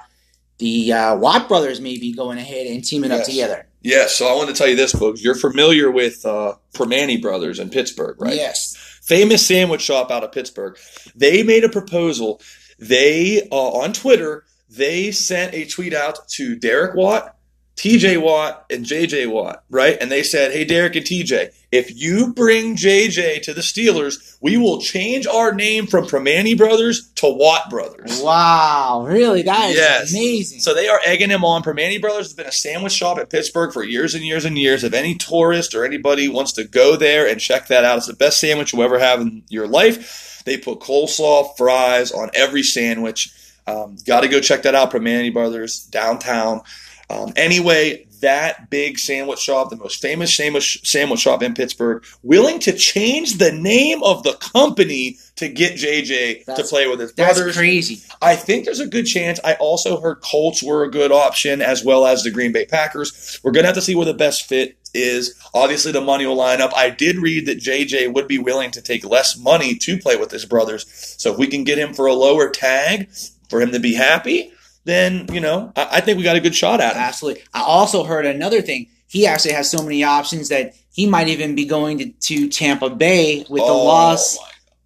the 0.58 0.92
uh, 0.92 1.16
Watt 1.18 1.48
brothers 1.48 1.80
maybe 1.80 2.14
going 2.14 2.40
ahead 2.40 2.68
and 2.68 2.84
teaming 2.84 3.12
up 3.12 3.24
together? 3.24 3.67
Yeah, 3.88 4.08
so 4.08 4.27
I 4.27 4.36
want 4.36 4.50
to 4.50 4.53
tell 4.53 4.67
you 4.67 4.75
this, 4.75 4.91
folks. 4.91 5.24
You're 5.24 5.34
familiar 5.34 5.89
with 5.89 6.25
uh, 6.25 6.56
Primanti 6.74 7.22
Brothers 7.22 7.58
in 7.58 7.70
Pittsburgh, 7.70 8.20
right? 8.20 8.36
Yes. 8.36 8.75
famous 9.01 9.48
sandwich 9.48 9.82
shop 9.82 10.12
out 10.12 10.25
of 10.25 10.34
Pittsburgh. 10.34 10.77
They 11.15 11.41
made 11.41 11.63
a 11.63 11.70
proposal. 11.70 12.41
They 12.77 13.48
uh, 13.50 13.56
on 13.56 13.94
Twitter 13.94 14.44
they 14.70 15.12
sent 15.12 15.53
a 15.53 15.63
tweet 15.63 15.94
out 15.94 16.27
to 16.32 16.58
Derek 16.58 16.96
Watt, 16.96 17.38
TJ 17.77 18.22
Watt, 18.22 18.65
and 18.70 18.84
JJ 18.86 19.32
Watt, 19.32 19.63
right? 19.70 19.98
And 20.01 20.12
they 20.12 20.22
said, 20.22 20.51
"Hey, 20.51 20.65
Derek 20.65 20.98
and 20.98 21.06
TJ, 21.06 21.53
if 21.72 21.94
you 21.96 22.34
bring 22.34 22.76
JJ 22.78 23.42
to 23.44 23.54
the 23.54 23.62
Steelers, 23.62 24.38
we 24.42 24.56
will 24.58 24.80
change 24.82 25.28
our 25.28 25.54
name 25.54 25.86
from 25.88 26.06
Primanti 26.06 26.58
Brothers 26.58 27.10
to 27.16 27.28
Watt 27.30 27.70
Brothers." 27.70 28.22
Wow, 28.22 29.06
really? 29.08 29.42
That 29.42 29.72
is 29.72 29.76
Yes. 29.76 30.12
amazing. 30.12 30.60
So 30.62 30.74
they 30.74 30.88
are 30.88 31.02
egging 31.06 31.30
him 31.30 31.44
on. 31.44 31.64
Primanti 31.64 32.00
Brothers 32.00 32.28
has 32.28 32.34
been 32.34 32.46
a 32.46 32.52
sandwich 32.52 32.94
shop 32.94 33.20
in 33.20 33.26
Pittsburgh 33.26 33.74
for 33.74 33.84
years 33.84 34.16
and 34.16 34.24
years 34.26 34.46
and 34.46 34.58
years. 34.58 34.84
If 34.84 34.94
any 34.94 35.16
tourist 35.16 35.76
or 35.76 35.84
anybody 35.86 36.28
wants 36.30 36.54
to 36.54 36.64
go 36.64 36.96
there 36.96 37.28
and 37.28 37.40
check 37.42 37.68
that 37.68 37.84
out, 37.84 37.98
it's 37.98 38.08
the 38.08 38.14
best 38.14 38.40
sandwich 38.40 38.74
you'll 38.74 38.84
ever 38.84 39.00
have 39.00 39.20
in 39.22 39.44
your 39.50 39.68
life. 39.68 40.42
They 40.46 40.58
put 40.58 40.80
coleslaw, 40.80 41.58
fries 41.58 42.12
on 42.14 42.30
every 42.34 42.64
sandwich. 42.64 43.32
Um, 43.68 43.98
Got 44.06 44.22
to 44.22 44.30
go 44.30 44.40
check 44.40 44.62
that 44.64 44.76
out. 44.76 44.92
Primanti 44.92 45.34
Brothers 45.34 45.82
downtown. 45.92 46.62
Um, 47.10 47.32
anyway, 47.36 48.06
that 48.22 48.70
big 48.70 49.00
sandwich 49.00 49.40
shop, 49.40 49.70
the 49.70 49.76
most 49.76 50.02
famous 50.02 50.36
sandwich 50.36 50.82
sandwich 50.84 51.20
shop 51.22 51.44
in 51.44 51.54
Pittsburgh, 51.54 52.04
willing 52.24 52.60
to 52.60 52.74
change 52.74 53.38
the 53.38 53.52
name 53.52 54.04
of 54.04 54.24
the 54.24 54.34
company 54.34 55.18
to 55.36 55.48
get 55.48 55.76
JJ 55.76 56.46
to 56.46 56.64
play 56.64 56.88
with 56.88 57.00
his 57.00 57.14
That's 57.14 57.38
brothers. 57.38 57.56
crazy. 57.56 58.02
I 58.22 58.36
think 58.36 58.66
there's 58.66 58.80
a 58.80 58.88
good 58.88 59.06
chance. 59.06 59.40
I 59.44 59.54
also 59.56 60.02
heard 60.02 60.22
Colts 60.22 60.64
were 60.64 60.84
a 60.84 60.92
good 60.92 61.12
option 61.12 61.62
as 61.62 61.84
well 61.84 62.06
as 62.06 62.24
the 62.24 62.32
Green 62.32 62.52
Bay 62.52 62.66
Packers. 62.66 63.40
We're 63.44 63.52
going 63.52 63.64
to 63.64 63.68
have 63.68 63.76
to 63.76 63.82
see 63.82 63.96
where 63.96 64.06
the 64.06 64.14
best 64.14 64.46
fit 64.48 64.78
is 64.94 65.36
obviously 65.54 65.92
the 65.92 66.02
money 66.02 66.26
will 66.26 66.36
line 66.36 66.60
up. 66.60 66.72
I 66.76 66.90
did 66.90 67.18
read 67.18 67.46
that 67.46 67.60
JJ 67.60 68.14
would 68.14 68.28
be 68.28 68.40
willing 68.40 68.72
to 68.72 68.82
take 68.82 69.06
less 69.06 69.38
money 69.38 69.76
to 69.76 69.98
play 69.98 70.16
with 70.18 70.32
his 70.32 70.46
brothers. 70.46 70.86
So 71.18 71.34
if 71.34 71.38
we 71.38 71.48
can 71.48 71.64
get 71.64 71.78
him 71.78 71.94
for 71.94 72.08
a 72.08 72.14
lower 72.14 72.50
tag 72.50 73.10
for 73.50 73.62
him 73.62 73.72
to 73.72 73.80
be 73.80 73.94
happy, 73.94 74.52
then 74.88 75.27
you 75.32 75.39
know 75.39 75.72
I, 75.75 75.88
I 75.98 76.01
think 76.01 76.17
we 76.17 76.24
got 76.24 76.36
a 76.36 76.39
good 76.39 76.56
shot 76.56 76.82
at 76.82 76.96
it. 76.96 77.00
Absolutely. 77.00 77.44
I 77.53 77.62
also 77.62 78.03
heard 78.03 78.25
another 78.25 78.62
thing. 78.62 78.88
He 79.08 79.27
actually 79.27 79.53
has 79.53 79.70
so 79.70 79.84
many 79.84 80.03
options 80.03 80.50
that 80.50 80.74
he 80.91 81.06
might 81.08 81.27
even 81.27 81.56
be 81.56 81.65
going 81.65 82.00
to, 82.00 82.10
to 82.12 82.50
Tampa 82.50 82.89
Bay 82.89 83.46
with 83.48 83.62
the 83.62 83.72
Oh, 83.72 83.86
loss. 83.86 84.38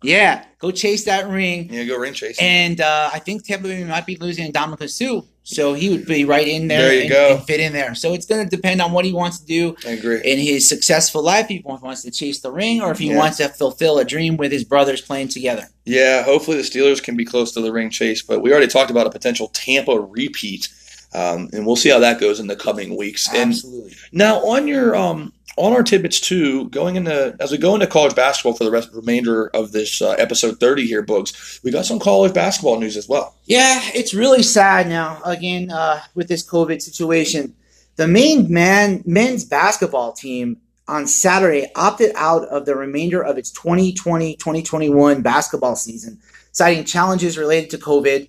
Yeah, 0.04 0.44
go 0.58 0.72
chase 0.72 1.06
that 1.06 1.28
ring. 1.30 1.72
Yeah, 1.72 1.84
go 1.84 1.98
ring 1.98 2.14
chasing. 2.14 2.44
And 2.44 2.82
uh, 2.82 3.10
I 3.14 3.20
think 3.20 3.46
Tampa 3.46 3.68
Bay 3.68 3.84
might 3.84 4.06
be 4.08 4.16
losing 4.16 4.52
Ndamukong 4.52 4.90
Suh, 4.90 5.22
so 5.44 5.74
he 5.76 5.90
would 5.90 6.08
be 6.08 6.26
right 6.26 6.48
in 6.48 6.68
there, 6.68 6.82
There 6.82 6.94
you 6.96 7.02
and, 7.02 7.10
go. 7.12 7.36
and 7.36 7.44
fit 7.46 7.60
in 7.60 7.72
there. 7.72 7.94
So 7.94 8.14
it's 8.14 8.26
going 8.26 8.44
to 8.44 8.50
depend 8.56 8.82
on 8.82 8.94
what 8.94 9.06
he 9.06 9.14
wants 9.14 9.40
to 9.40 9.46
do 9.46 9.76
I 9.86 9.92
agree. 9.92 10.20
in 10.24 10.40
his 10.40 10.68
successful 10.68 11.22
life. 11.22 11.46
If 11.46 11.50
he 11.50 11.62
wants 11.64 12.02
to 12.02 12.10
chase 12.12 12.40
the 12.42 12.52
ring, 12.52 12.82
or 12.82 12.92
if 12.92 12.98
he 12.98 13.10
Yeah. 13.10 13.18
wants 13.18 13.38
to 13.38 13.50
fulfill 13.50 14.00
a 14.00 14.06
dream 14.06 14.38
with 14.38 14.52
his 14.52 14.64
brothers 14.64 15.02
playing 15.02 15.28
together. 15.28 15.68
Yeah, 15.86 16.24
hopefully 16.24 16.58
the 16.58 16.64
Steelers 16.64 17.02
can 17.04 17.16
be 17.16 17.26
close 17.26 17.52
to 17.52 17.62
the 17.62 17.72
ring 17.72 17.92
chase, 17.92 18.24
but 18.24 18.42
we 18.42 18.52
already 18.52 18.68
talked 18.68 18.90
about 18.90 19.06
a 19.06 19.12
potential 19.12 19.50
Tampa 19.50 20.00
repeat, 20.00 20.68
um, 21.14 21.50
and 21.54 21.66
we'll 21.68 21.76
see 21.76 21.90
how 21.90 22.00
that 22.00 22.20
goes 22.20 22.40
in 22.40 22.48
the 22.48 22.56
coming 22.56 22.98
weeks. 22.98 23.28
And 23.32 23.52
Absolutely. 23.52 23.94
now 24.12 24.44
on 24.48 24.68
your 24.68 24.96
um, 24.96 25.34
on 25.58 25.74
our 25.74 25.84
tidbits 25.84 26.20
too, 26.20 26.70
going 26.70 26.96
into 26.96 27.36
as 27.40 27.52
we 27.52 27.58
go 27.58 27.74
into 27.74 27.88
college 27.88 28.16
basketball 28.16 28.54
for 28.54 28.64
the 28.64 28.72
rest 28.72 28.90
remainder 28.94 29.48
of 29.48 29.72
this 29.72 30.02
uh, 30.02 30.12
episode 30.12 30.60
thirty 30.60 30.86
here, 30.86 31.04
Boogs, 31.04 31.62
we 31.64 31.72
got 31.72 31.86
some 31.86 32.00
college 32.00 32.34
basketball 32.34 32.80
news 32.80 32.98
as 32.98 33.08
well. 33.08 33.36
Yeah, 33.46 33.82
it's 33.94 34.14
really 34.14 34.44
sad 34.44 34.88
now. 34.88 35.22
Again, 35.26 35.72
uh, 35.72 36.02
with 36.16 36.28
this 36.28 36.48
COVID 36.48 36.82
situation, 36.82 37.56
the 37.96 38.08
Maine 38.08 38.52
man 38.52 39.04
men's 39.06 39.46
basketball 39.46 40.14
team 40.14 40.58
on 40.88 41.08
Saturday 41.08 41.68
opted 41.76 42.12
out 42.16 42.44
of 42.50 42.66
the 42.66 42.76
remainder 42.76 43.24
of 43.24 43.38
its 43.38 43.52
2020-2021 43.54 45.24
basketball 45.24 45.76
season, 45.76 46.20
citing 46.52 46.84
challenges 46.84 47.38
related 47.38 47.70
to 47.70 47.78
COVID. 47.78 48.28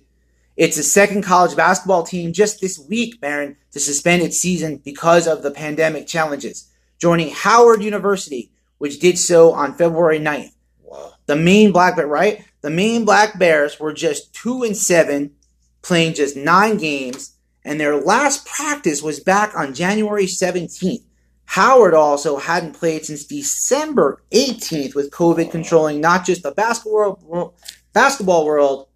It's 0.55 0.77
the 0.77 0.83
second 0.83 1.23
college 1.23 1.55
basketball 1.55 2.03
team 2.03 2.31
just 2.31 2.61
this 2.61 2.79
week, 2.87 3.19
Baron, 3.19 3.57
to 3.71 3.79
suspend 3.79 4.21
its 4.21 4.37
season 4.37 4.77
because 4.77 5.27
of 5.27 5.41
the 5.41 5.51
pandemic 5.51 6.07
challenges, 6.07 6.69
joining 6.99 7.31
Howard 7.31 7.81
University, 7.83 8.51
which 8.77 8.99
did 8.99 9.17
so 9.17 9.51
on 9.53 9.73
February 9.75 10.19
9th 10.19 10.51
Wow. 10.83 11.13
the 11.25 11.35
Maine 11.35 11.71
Black 11.71 11.95
Bear, 11.95 12.07
right? 12.07 12.43
The 12.61 12.69
Maine 12.69 13.03
Black 13.05 13.37
Bears 13.39 13.79
were 13.79 13.93
just 13.93 14.33
two 14.33 14.63
and 14.63 14.75
seven, 14.77 15.31
playing 15.81 16.13
just 16.13 16.35
nine 16.37 16.77
games, 16.77 17.35
and 17.65 17.79
their 17.79 17.95
last 17.99 18.45
practice 18.45 19.01
was 19.01 19.19
back 19.19 19.55
on 19.55 19.73
January 19.73 20.25
17th. 20.25 21.03
Howard 21.45 21.93
also 21.93 22.37
hadn't 22.37 22.73
played 22.73 23.05
since 23.05 23.25
December 23.25 24.21
18th, 24.31 24.95
with 24.95 25.11
COVID 25.11 25.51
controlling 25.51 25.99
not 25.99 26.25
just 26.25 26.43
the 26.43 26.51
basketball 26.51 27.19
world, 27.23 27.53
basketball 27.91 28.45
world, 28.45 28.87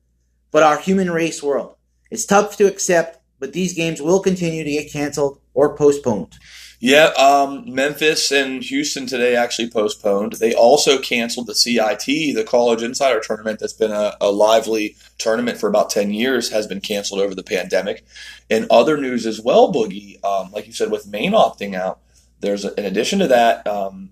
but 0.51 0.63
our 0.63 0.77
human 0.80 1.12
race 1.12 1.44
world. 1.44 1.75
It's 2.10 2.25
tough 2.25 2.56
to 2.58 2.68
accept, 2.68 3.20
but 3.39 3.54
these 3.54 3.74
games 3.74 4.01
will 4.01 4.22
continue 4.22 4.63
to 4.63 4.72
get 4.72 4.92
canceled 4.92 5.39
or 5.54 5.75
postponed. 5.75 6.36
Yeah, 6.79 7.05
um, 7.17 7.74
Memphis 7.74 8.31
and 8.31 8.62
Houston 8.63 9.07
today 9.07 9.36
actually 9.36 9.69
postponed. 9.69 10.34
They 10.34 10.53
also 10.53 11.00
canceled 11.00 11.48
the 11.48 11.55
CIT, 11.55 12.05
the 12.05 12.46
College 12.48 12.84
Insider 12.84 13.19
Tournament, 13.19 13.60
that's 13.60 13.74
been 13.74 13.91
a, 13.91 14.15
a 14.22 14.29
lively 14.29 14.96
tournament 15.17 15.57
for 15.60 15.67
about 15.67 15.89
10 15.89 16.12
years, 16.12 16.51
has 16.51 16.67
been 16.67 16.79
canceled 16.79 17.19
over 17.19 17.34
the 17.34 17.41
pandemic. 17.41 18.05
And 18.48 18.67
other 18.69 18.96
news 18.96 19.25
as 19.25 19.41
well, 19.41 19.74
Boogie, 19.74 20.24
um, 20.24 20.51
like 20.51 20.67
you 20.67 20.74
said, 20.74 20.91
with 20.91 21.07
Maine 21.07 21.31
opting 21.31 21.74
out, 21.74 22.00
there's, 22.41 22.63
a, 22.63 22.79
in 22.79 22.86
addition 22.86 23.19
to 23.19 23.27
that, 23.27 23.65
um, 23.65 24.12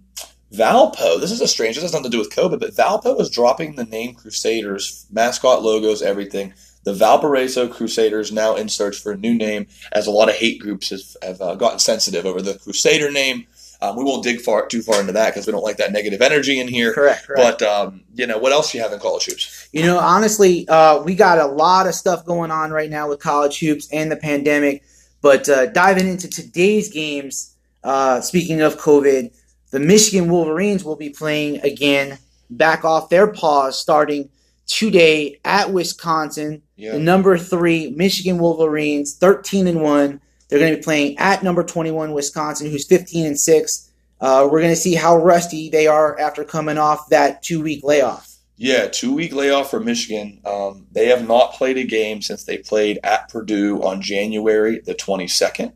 Valpo, 0.52 1.20
this 1.20 1.32
is 1.32 1.42
a 1.42 1.48
strange, 1.48 1.76
this 1.76 1.84
has 1.84 1.94
nothing 1.94 2.10
to 2.10 2.18
do 2.18 2.20
with 2.20 2.34
COVID, 2.34 2.60
but 2.60 2.74
Valpo 2.74 3.20
is 3.20 3.30
dropping 3.30 3.76
the 3.76 3.86
name 3.86 4.16
Crusaders, 4.16 5.06
mascot 5.12 5.62
logos, 5.62 6.02
everything. 6.02 6.54
The 6.86 6.94
Valparaiso 6.94 7.68
Crusaders 7.68 8.32
now 8.32 8.56
in 8.56 8.70
search 8.70 9.00
for 9.02 9.12
a 9.12 9.18
new 9.18 9.34
name, 9.34 9.68
as 9.92 10.08
a 10.08 10.12
lot 10.12 10.30
of 10.30 10.36
hate 10.36 10.60
groups 10.62 10.90
have, 10.90 11.02
have 11.22 11.42
uh, 11.42 11.56
gotten 11.56 11.80
sensitive 11.80 12.26
over 12.26 12.42
the 12.42 12.58
Crusader 12.60 13.12
name. 13.12 13.48
Um, 13.82 13.96
we 13.96 14.04
won't 14.04 14.24
dig 14.24 14.40
far 14.40 14.66
too 14.68 14.82
far 14.82 15.00
into 15.02 15.12
that 15.14 15.34
because 15.34 15.46
we 15.46 15.52
don't 15.52 15.64
like 15.64 15.78
that 15.78 15.92
negative 15.92 16.22
energy 16.22 16.60
in 16.60 16.68
here. 16.68 16.94
Correct, 16.94 17.26
correct. 17.28 17.60
But 17.60 17.68
um, 17.68 18.02
you 18.14 18.26
know, 18.26 18.38
what 18.38 18.52
else 18.52 18.72
do 18.72 18.78
you 18.78 18.84
have 18.84 18.94
in 18.94 19.00
college 19.00 19.26
hoops? 19.26 19.68
You 19.74 19.84
know, 19.84 20.00
honestly, 20.00 20.68
uh, 20.70 21.02
we 21.04 21.16
got 21.16 21.40
a 21.40 21.46
lot 21.46 21.88
of 21.88 21.94
stuff 21.94 22.26
going 22.26 22.52
on 22.52 22.72
right 22.72 22.90
now 22.90 23.10
with 23.10 23.20
college 23.20 23.60
hoops 23.60 23.92
and 23.92 24.12
the 24.12 24.16
pandemic. 24.16 24.84
But 25.22 25.50
uh, 25.50 25.66
diving 25.68 26.08
into 26.08 26.30
today's 26.30 26.90
games, 26.90 27.56
uh, 27.84 28.22
speaking 28.22 28.62
of 28.62 28.78
COVID, 28.78 29.36
the 29.72 29.80
Michigan 29.80 30.30
Wolverines 30.30 30.84
will 30.84 30.96
be 30.96 31.10
playing 31.10 31.62
again, 31.62 32.20
back 32.50 32.86
off 32.86 33.10
their 33.10 33.28
pause, 33.28 33.80
starting 33.80 34.30
today 34.68 35.40
at 35.44 35.72
Wisconsin. 35.72 36.62
The 36.94 37.00
number 37.00 37.38
three 37.38 37.92
Michigan 37.92 38.38
Wolverines, 38.38 39.16
thirteen 39.16 39.68
and 39.68 39.82
one. 39.82 40.22
They're 40.48 40.60
going 40.60 40.74
to 40.74 40.78
be 40.78 40.84
playing 40.84 41.18
at 41.18 41.44
number 41.44 41.64
twenty-one 41.64 42.14
Wisconsin, 42.14 42.70
who's 42.70 42.88
fifteen 42.88 43.26
and 43.26 43.40
six. 43.40 43.92
Uh, 44.22 44.48
we're 44.50 44.62
going 44.62 44.72
to 44.72 44.80
see 44.80 44.96
how 44.96 45.18
rusty 45.18 45.70
they 45.70 45.88
are 45.88 46.18
after 46.20 46.44
coming 46.44 46.78
off 46.78 47.10
that 47.10 47.44
two-week 47.44 47.84
layoff. 47.84 48.36
Yeah, 48.58 48.88
two 48.88 49.14
week 49.14 49.34
layoff 49.34 49.70
for 49.70 49.82
Michigan. 49.82 50.40
Um, 50.46 50.88
they 50.92 51.08
have 51.08 51.28
not 51.28 51.54
played 51.54 51.78
a 51.78 51.84
game 51.84 52.22
since 52.22 52.46
they 52.46 52.58
played 52.58 53.00
at 53.04 53.28
Purdue 53.30 53.82
on 53.82 54.02
January 54.02 54.80
the 54.80 54.96
22nd. 54.96 55.74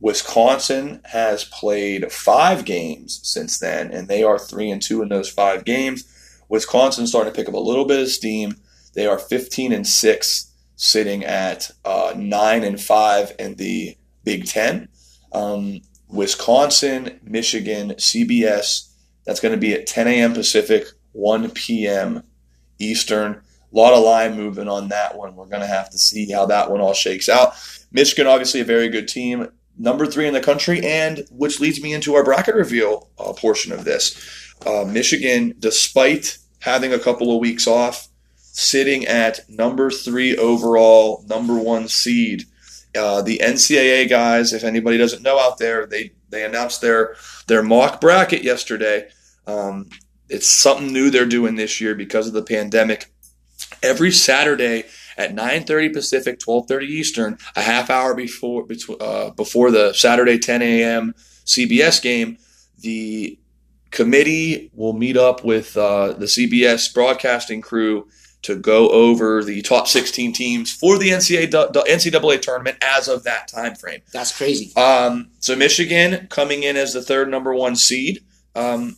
Wisconsin 0.00 1.00
has 1.04 1.44
played 1.44 2.10
five 2.10 2.64
games 2.64 3.20
since 3.22 3.58
then, 3.58 3.92
and 3.92 4.08
they 4.08 4.22
are 4.22 4.38
three 4.38 4.70
and 4.70 4.82
two 4.82 5.02
in 5.02 5.08
those 5.08 5.28
five 5.28 5.64
games. 5.64 6.04
Wisconsin's 6.48 7.10
starting 7.10 7.32
to 7.32 7.36
pick 7.36 7.48
up 7.48 7.54
a 7.54 7.58
little 7.58 7.84
bit 7.84 8.00
of 8.00 8.08
steam. 8.08 8.56
They 8.94 9.06
are 9.06 9.18
15 9.18 9.72
and 9.72 9.86
six, 9.86 10.52
sitting 10.76 11.24
at 11.24 11.70
uh, 11.84 12.14
nine 12.16 12.64
and 12.64 12.80
five 12.80 13.32
in 13.38 13.54
the 13.56 13.96
Big 14.24 14.46
Ten. 14.46 14.88
Um, 15.32 15.80
Wisconsin, 16.08 17.20
Michigan, 17.22 17.90
CBS. 17.90 18.88
That's 19.24 19.40
going 19.40 19.54
to 19.54 19.60
be 19.60 19.74
at 19.74 19.86
10 19.86 20.08
a.m. 20.08 20.32
Pacific, 20.32 20.86
1 21.12 21.50
p.m. 21.50 22.24
Eastern. 22.78 23.40
A 23.72 23.76
lot 23.76 23.92
of 23.94 24.02
line 24.02 24.36
movement 24.36 24.68
on 24.68 24.88
that 24.88 25.16
one. 25.16 25.36
We're 25.36 25.46
going 25.46 25.60
to 25.60 25.66
have 25.66 25.90
to 25.90 25.98
see 25.98 26.30
how 26.30 26.46
that 26.46 26.70
one 26.70 26.80
all 26.80 26.94
shakes 26.94 27.28
out. 27.28 27.54
Michigan, 27.92 28.26
obviously, 28.26 28.60
a 28.60 28.64
very 28.64 28.88
good 28.88 29.06
team, 29.06 29.48
number 29.78 30.06
three 30.06 30.26
in 30.26 30.34
the 30.34 30.40
country, 30.40 30.84
and 30.84 31.24
which 31.30 31.60
leads 31.60 31.80
me 31.80 31.92
into 31.92 32.14
our 32.14 32.24
bracket 32.24 32.54
reveal 32.54 33.08
uh, 33.18 33.32
portion 33.32 33.72
of 33.72 33.84
this. 33.84 34.16
Uh, 34.66 34.84
Michigan, 34.84 35.54
despite 35.58 36.38
having 36.60 36.92
a 36.92 36.98
couple 36.98 37.32
of 37.32 37.40
weeks 37.40 37.66
off, 37.66 38.08
sitting 38.52 39.06
at 39.06 39.48
number 39.48 39.90
three 39.90 40.36
overall, 40.36 41.24
number 41.28 41.58
one 41.58 41.88
seed. 41.88 42.44
Uh, 42.96 43.22
the 43.22 43.38
NCAA 43.38 44.08
guys, 44.08 44.52
if 44.52 44.64
anybody 44.64 44.98
doesn't 44.98 45.22
know 45.22 45.38
out 45.38 45.58
there, 45.58 45.86
they 45.86 46.12
they 46.28 46.44
announced 46.44 46.80
their 46.80 47.16
their 47.46 47.62
mock 47.62 48.00
bracket 48.00 48.42
yesterday. 48.42 49.08
Um, 49.46 49.88
it's 50.28 50.48
something 50.48 50.92
new 50.92 51.10
they're 51.10 51.26
doing 51.26 51.56
this 51.56 51.80
year 51.80 51.94
because 51.94 52.26
of 52.26 52.32
the 52.32 52.42
pandemic. 52.42 53.12
Every 53.82 54.10
Saturday 54.10 54.84
at 55.16 55.34
9:30 55.34 55.92
Pacific, 55.92 56.40
12:30 56.40 56.82
Eastern, 56.82 57.38
a 57.54 57.62
half 57.62 57.90
hour 57.90 58.14
before 58.14 58.66
uh, 59.00 59.30
before 59.30 59.70
the 59.70 59.92
Saturday 59.92 60.38
10 60.38 60.62
a.m. 60.62 61.14
CBS 61.46 62.02
game, 62.02 62.38
the 62.78 63.38
committee 63.90 64.70
will 64.74 64.92
meet 64.92 65.16
up 65.16 65.44
with 65.44 65.76
uh, 65.76 66.12
the 66.12 66.26
CBS 66.26 66.92
broadcasting 66.92 67.60
crew 67.60 68.08
to 68.42 68.56
go 68.56 68.88
over 68.88 69.44
the 69.44 69.62
top 69.62 69.86
16 69.86 70.32
teams 70.32 70.72
for 70.72 70.98
the 70.98 71.10
NCAA, 71.10 71.50
NCAA 71.50 72.40
tournament 72.40 72.78
as 72.82 73.08
of 73.08 73.24
that 73.24 73.48
time 73.48 73.74
frame. 73.74 74.00
That's 74.12 74.36
crazy. 74.36 74.74
Um, 74.76 75.30
so 75.40 75.54
Michigan 75.56 76.26
coming 76.30 76.62
in 76.62 76.76
as 76.76 76.92
the 76.92 77.02
third 77.02 77.28
number 77.28 77.54
one 77.54 77.76
seed. 77.76 78.20
Um, 78.54 78.96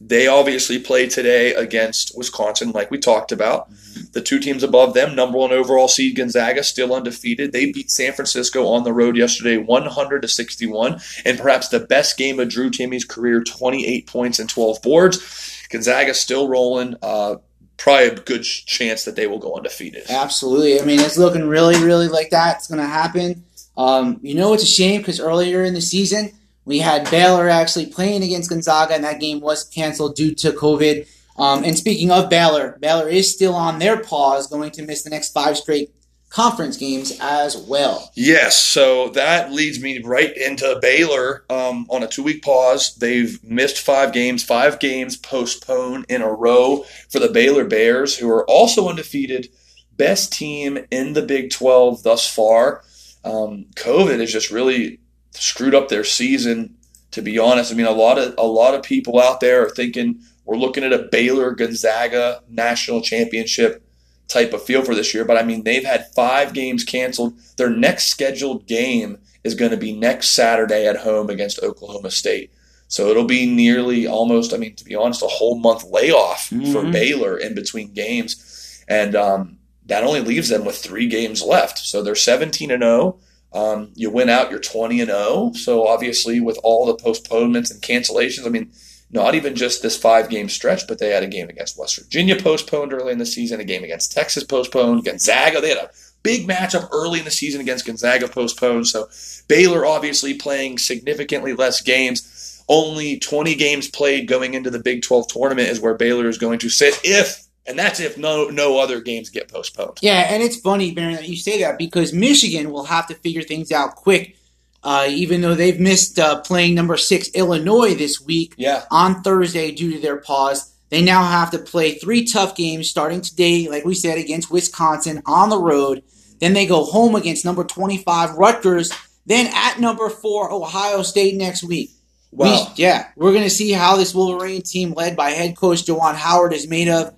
they 0.00 0.28
obviously 0.28 0.78
play 0.78 1.08
today 1.08 1.54
against 1.54 2.16
Wisconsin, 2.16 2.70
like 2.70 2.90
we 2.90 2.98
talked 2.98 3.32
about. 3.32 3.68
The 4.12 4.20
two 4.20 4.38
teams 4.38 4.62
above 4.62 4.94
them, 4.94 5.16
number 5.16 5.36
one 5.38 5.50
overall 5.50 5.88
seed 5.88 6.16
Gonzaga, 6.16 6.62
still 6.62 6.94
undefeated. 6.94 7.52
They 7.52 7.72
beat 7.72 7.90
San 7.90 8.12
Francisco 8.12 8.66
on 8.68 8.84
the 8.84 8.92
road 8.92 9.16
yesterday, 9.16 9.56
100 9.56 10.22
to 10.22 10.28
61, 10.28 11.00
and 11.24 11.38
perhaps 11.38 11.68
the 11.68 11.80
best 11.80 12.16
game 12.16 12.38
of 12.38 12.48
Drew 12.48 12.70
Timme's 12.70 13.04
career, 13.04 13.42
28 13.42 14.06
points 14.06 14.38
and 14.38 14.48
12 14.48 14.82
boards. 14.82 15.66
Gonzaga 15.68 16.14
still 16.14 16.48
rolling. 16.48 16.94
Uh, 17.02 17.36
probably 17.78 18.08
a 18.08 18.14
good 18.16 18.42
chance 18.42 19.04
that 19.04 19.16
they 19.16 19.26
will 19.26 19.38
go 19.38 19.56
undefeated. 19.56 20.10
Absolutely. 20.10 20.80
I 20.80 20.84
mean, 20.84 21.00
it's 21.00 21.16
looking 21.16 21.48
really, 21.48 21.82
really 21.82 22.08
like 22.08 22.30
that. 22.30 22.56
It's 22.56 22.66
going 22.66 22.80
to 22.80 22.86
happen. 22.86 23.44
Um, 23.76 24.18
you 24.22 24.34
know, 24.34 24.52
it's 24.52 24.64
a 24.64 24.66
shame 24.66 25.00
because 25.00 25.20
earlier 25.20 25.64
in 25.64 25.74
the 25.74 25.80
season, 25.80 26.32
we 26.64 26.80
had 26.80 27.10
Baylor 27.10 27.48
actually 27.48 27.86
playing 27.86 28.22
against 28.22 28.50
Gonzaga, 28.50 28.94
and 28.94 29.04
that 29.04 29.20
game 29.20 29.40
was 29.40 29.64
canceled 29.64 30.16
due 30.16 30.34
to 30.34 30.50
COVID. 30.50 31.08
Um, 31.38 31.64
and 31.64 31.78
speaking 31.78 32.10
of 32.10 32.28
Baylor, 32.28 32.76
Baylor 32.80 33.08
is 33.08 33.32
still 33.32 33.54
on 33.54 33.78
their 33.78 34.02
pause, 34.02 34.48
going 34.48 34.72
to 34.72 34.82
miss 34.82 35.02
the 35.02 35.10
next 35.10 35.32
five 35.32 35.56
straight 35.56 35.92
conference 36.30 36.76
games 36.76 37.16
as 37.20 37.56
well. 37.56 38.10
Yes, 38.14 38.62
so 38.62 39.08
that 39.10 39.52
leads 39.52 39.80
me 39.80 40.00
right 40.02 40.36
into 40.36 40.78
Baylor 40.80 41.44
um, 41.48 41.86
on 41.88 42.02
a 42.02 42.08
two 42.08 42.22
week 42.22 42.42
pause. 42.42 42.94
They've 42.96 43.42
missed 43.42 43.78
five 43.78 44.12
games, 44.12 44.44
five 44.44 44.78
games 44.78 45.16
postponed 45.16 46.06
in 46.08 46.22
a 46.22 46.32
row 46.32 46.84
for 47.08 47.18
the 47.18 47.30
Baylor 47.30 47.64
Bears, 47.64 48.16
who 48.16 48.30
are 48.30 48.48
also 48.48 48.88
undefeated, 48.88 49.48
best 49.96 50.32
team 50.32 50.78
in 50.90 51.14
the 51.14 51.22
Big 51.22 51.50
12 51.50 52.02
thus 52.02 52.28
far. 52.32 52.82
Um, 53.24 53.66
COVID 53.74 54.20
has 54.20 54.32
just 54.32 54.50
really 54.50 55.00
screwed 55.32 55.74
up 55.74 55.88
their 55.88 56.04
season. 56.04 56.76
To 57.12 57.22
be 57.22 57.38
honest, 57.38 57.72
I 57.72 57.74
mean 57.74 57.86
a 57.86 57.90
lot 57.90 58.18
of 58.18 58.34
a 58.36 58.46
lot 58.46 58.74
of 58.74 58.82
people 58.82 59.18
out 59.18 59.40
there 59.40 59.64
are 59.64 59.70
thinking 59.70 60.20
we're 60.44 60.58
looking 60.58 60.84
at 60.84 60.92
a 60.92 61.08
Baylor 61.10 61.52
Gonzaga 61.52 62.42
national 62.48 63.00
championship 63.00 63.87
type 64.28 64.52
of 64.52 64.62
feel 64.62 64.84
for 64.84 64.94
this 64.94 65.12
year. 65.14 65.24
But 65.24 65.38
I 65.38 65.42
mean, 65.42 65.64
they've 65.64 65.84
had 65.84 66.12
five 66.14 66.52
games 66.52 66.84
canceled. 66.84 67.38
Their 67.56 67.70
next 67.70 68.06
scheduled 68.08 68.66
game 68.66 69.18
is 69.42 69.54
going 69.54 69.70
to 69.70 69.76
be 69.76 69.92
next 69.92 70.30
Saturday 70.30 70.86
at 70.86 70.98
home 70.98 71.30
against 71.30 71.62
Oklahoma 71.62 72.10
State. 72.10 72.52
So 72.88 73.08
it'll 73.08 73.24
be 73.24 73.46
nearly 73.46 74.06
almost, 74.06 74.54
I 74.54 74.56
mean, 74.56 74.74
to 74.76 74.84
be 74.84 74.94
honest, 74.94 75.22
a 75.22 75.26
whole 75.26 75.58
month 75.58 75.84
layoff 75.84 76.50
mm-hmm. 76.50 76.72
for 76.72 76.90
Baylor 76.90 77.36
in 77.36 77.54
between 77.54 77.92
games. 77.92 78.84
And 78.88 79.14
um, 79.14 79.58
that 79.86 80.04
only 80.04 80.20
leaves 80.20 80.48
them 80.48 80.64
with 80.64 80.76
three 80.76 81.06
games 81.06 81.42
left. 81.42 81.78
So 81.78 82.02
they're 82.02 82.14
17 82.14 82.70
and 82.70 82.82
0. 82.82 83.18
Um, 83.52 83.92
you 83.94 84.10
win 84.10 84.28
out, 84.28 84.50
you're 84.50 84.58
20 84.58 85.00
and 85.00 85.10
0. 85.10 85.52
So 85.54 85.86
obviously, 85.86 86.40
with 86.40 86.58
all 86.62 86.86
the 86.86 86.94
postponements 86.94 87.70
and 87.70 87.82
cancellations, 87.82 88.46
I 88.46 88.50
mean, 88.50 88.72
not 89.10 89.34
even 89.34 89.54
just 89.54 89.82
this 89.82 89.96
five 89.96 90.28
game 90.28 90.48
stretch, 90.48 90.86
but 90.86 90.98
they 90.98 91.10
had 91.10 91.22
a 91.22 91.28
game 91.28 91.48
against 91.48 91.78
West 91.78 91.98
Virginia 91.98 92.36
postponed 92.36 92.92
early 92.92 93.12
in 93.12 93.18
the 93.18 93.26
season, 93.26 93.60
a 93.60 93.64
game 93.64 93.84
against 93.84 94.12
Texas 94.12 94.44
postponed, 94.44 95.04
Gonzaga. 95.04 95.60
They 95.60 95.70
had 95.70 95.78
a 95.78 95.90
big 96.22 96.46
matchup 96.46 96.88
early 96.92 97.18
in 97.18 97.24
the 97.24 97.30
season 97.30 97.60
against 97.60 97.86
Gonzaga 97.86 98.28
postponed. 98.28 98.86
So 98.86 99.08
Baylor 99.48 99.86
obviously 99.86 100.34
playing 100.34 100.78
significantly 100.78 101.54
less 101.54 101.80
games. 101.80 102.62
Only 102.68 103.18
20 103.18 103.54
games 103.54 103.88
played 103.88 104.28
going 104.28 104.52
into 104.52 104.68
the 104.68 104.78
Big 104.78 105.00
12 105.02 105.28
tournament 105.28 105.70
is 105.70 105.80
where 105.80 105.94
Baylor 105.94 106.28
is 106.28 106.36
going 106.36 106.58
to 106.58 106.68
sit 106.68 107.00
if 107.02 107.48
and 107.66 107.78
that's 107.78 108.00
if 108.00 108.16
no 108.16 108.48
no 108.48 108.78
other 108.78 109.00
games 109.00 109.30
get 109.30 109.48
postponed. 109.48 109.98
Yeah, 110.00 110.26
and 110.32 110.42
it's 110.42 110.56
funny, 110.56 110.92
Baron, 110.92 111.14
that 111.14 111.28
you 111.28 111.36
say 111.36 111.60
that 111.60 111.78
because 111.78 112.12
Michigan 112.12 112.70
will 112.70 112.84
have 112.84 113.06
to 113.08 113.14
figure 113.14 113.42
things 113.42 113.70
out 113.70 113.94
quick 113.94 114.37
uh, 114.82 115.06
even 115.08 115.40
though 115.40 115.54
they've 115.54 115.80
missed 115.80 116.18
uh, 116.18 116.40
playing 116.40 116.74
number 116.74 116.96
six 116.96 117.28
Illinois 117.34 117.94
this 117.94 118.20
week 118.20 118.54
yeah. 118.56 118.84
on 118.90 119.22
Thursday 119.22 119.70
due 119.72 119.92
to 119.92 119.98
their 120.00 120.18
pause, 120.18 120.72
they 120.90 121.02
now 121.02 121.22
have 121.22 121.50
to 121.50 121.58
play 121.58 121.92
three 121.92 122.24
tough 122.24 122.56
games 122.56 122.88
starting 122.88 123.20
today, 123.20 123.68
like 123.68 123.84
we 123.84 123.94
said, 123.94 124.18
against 124.18 124.50
Wisconsin 124.50 125.22
on 125.26 125.50
the 125.50 125.60
road. 125.60 126.02
Then 126.40 126.54
they 126.54 126.66
go 126.66 126.84
home 126.84 127.14
against 127.14 127.44
number 127.44 127.64
25 127.64 128.34
Rutgers. 128.34 128.92
Then 129.26 129.50
at 129.52 129.80
number 129.80 130.08
four 130.08 130.50
Ohio 130.50 131.02
State 131.02 131.36
next 131.36 131.62
week. 131.62 131.90
Wow. 132.30 132.72
We, 132.76 132.82
yeah, 132.82 133.08
we're 133.16 133.32
going 133.32 133.44
to 133.44 133.50
see 133.50 133.72
how 133.72 133.96
this 133.96 134.14
Wolverine 134.14 134.62
team, 134.62 134.92
led 134.92 135.16
by 135.16 135.30
head 135.30 135.56
coach 135.56 135.84
Juwan 135.84 136.14
Howard, 136.14 136.52
is 136.52 136.68
made 136.68 136.88
of 136.88 137.14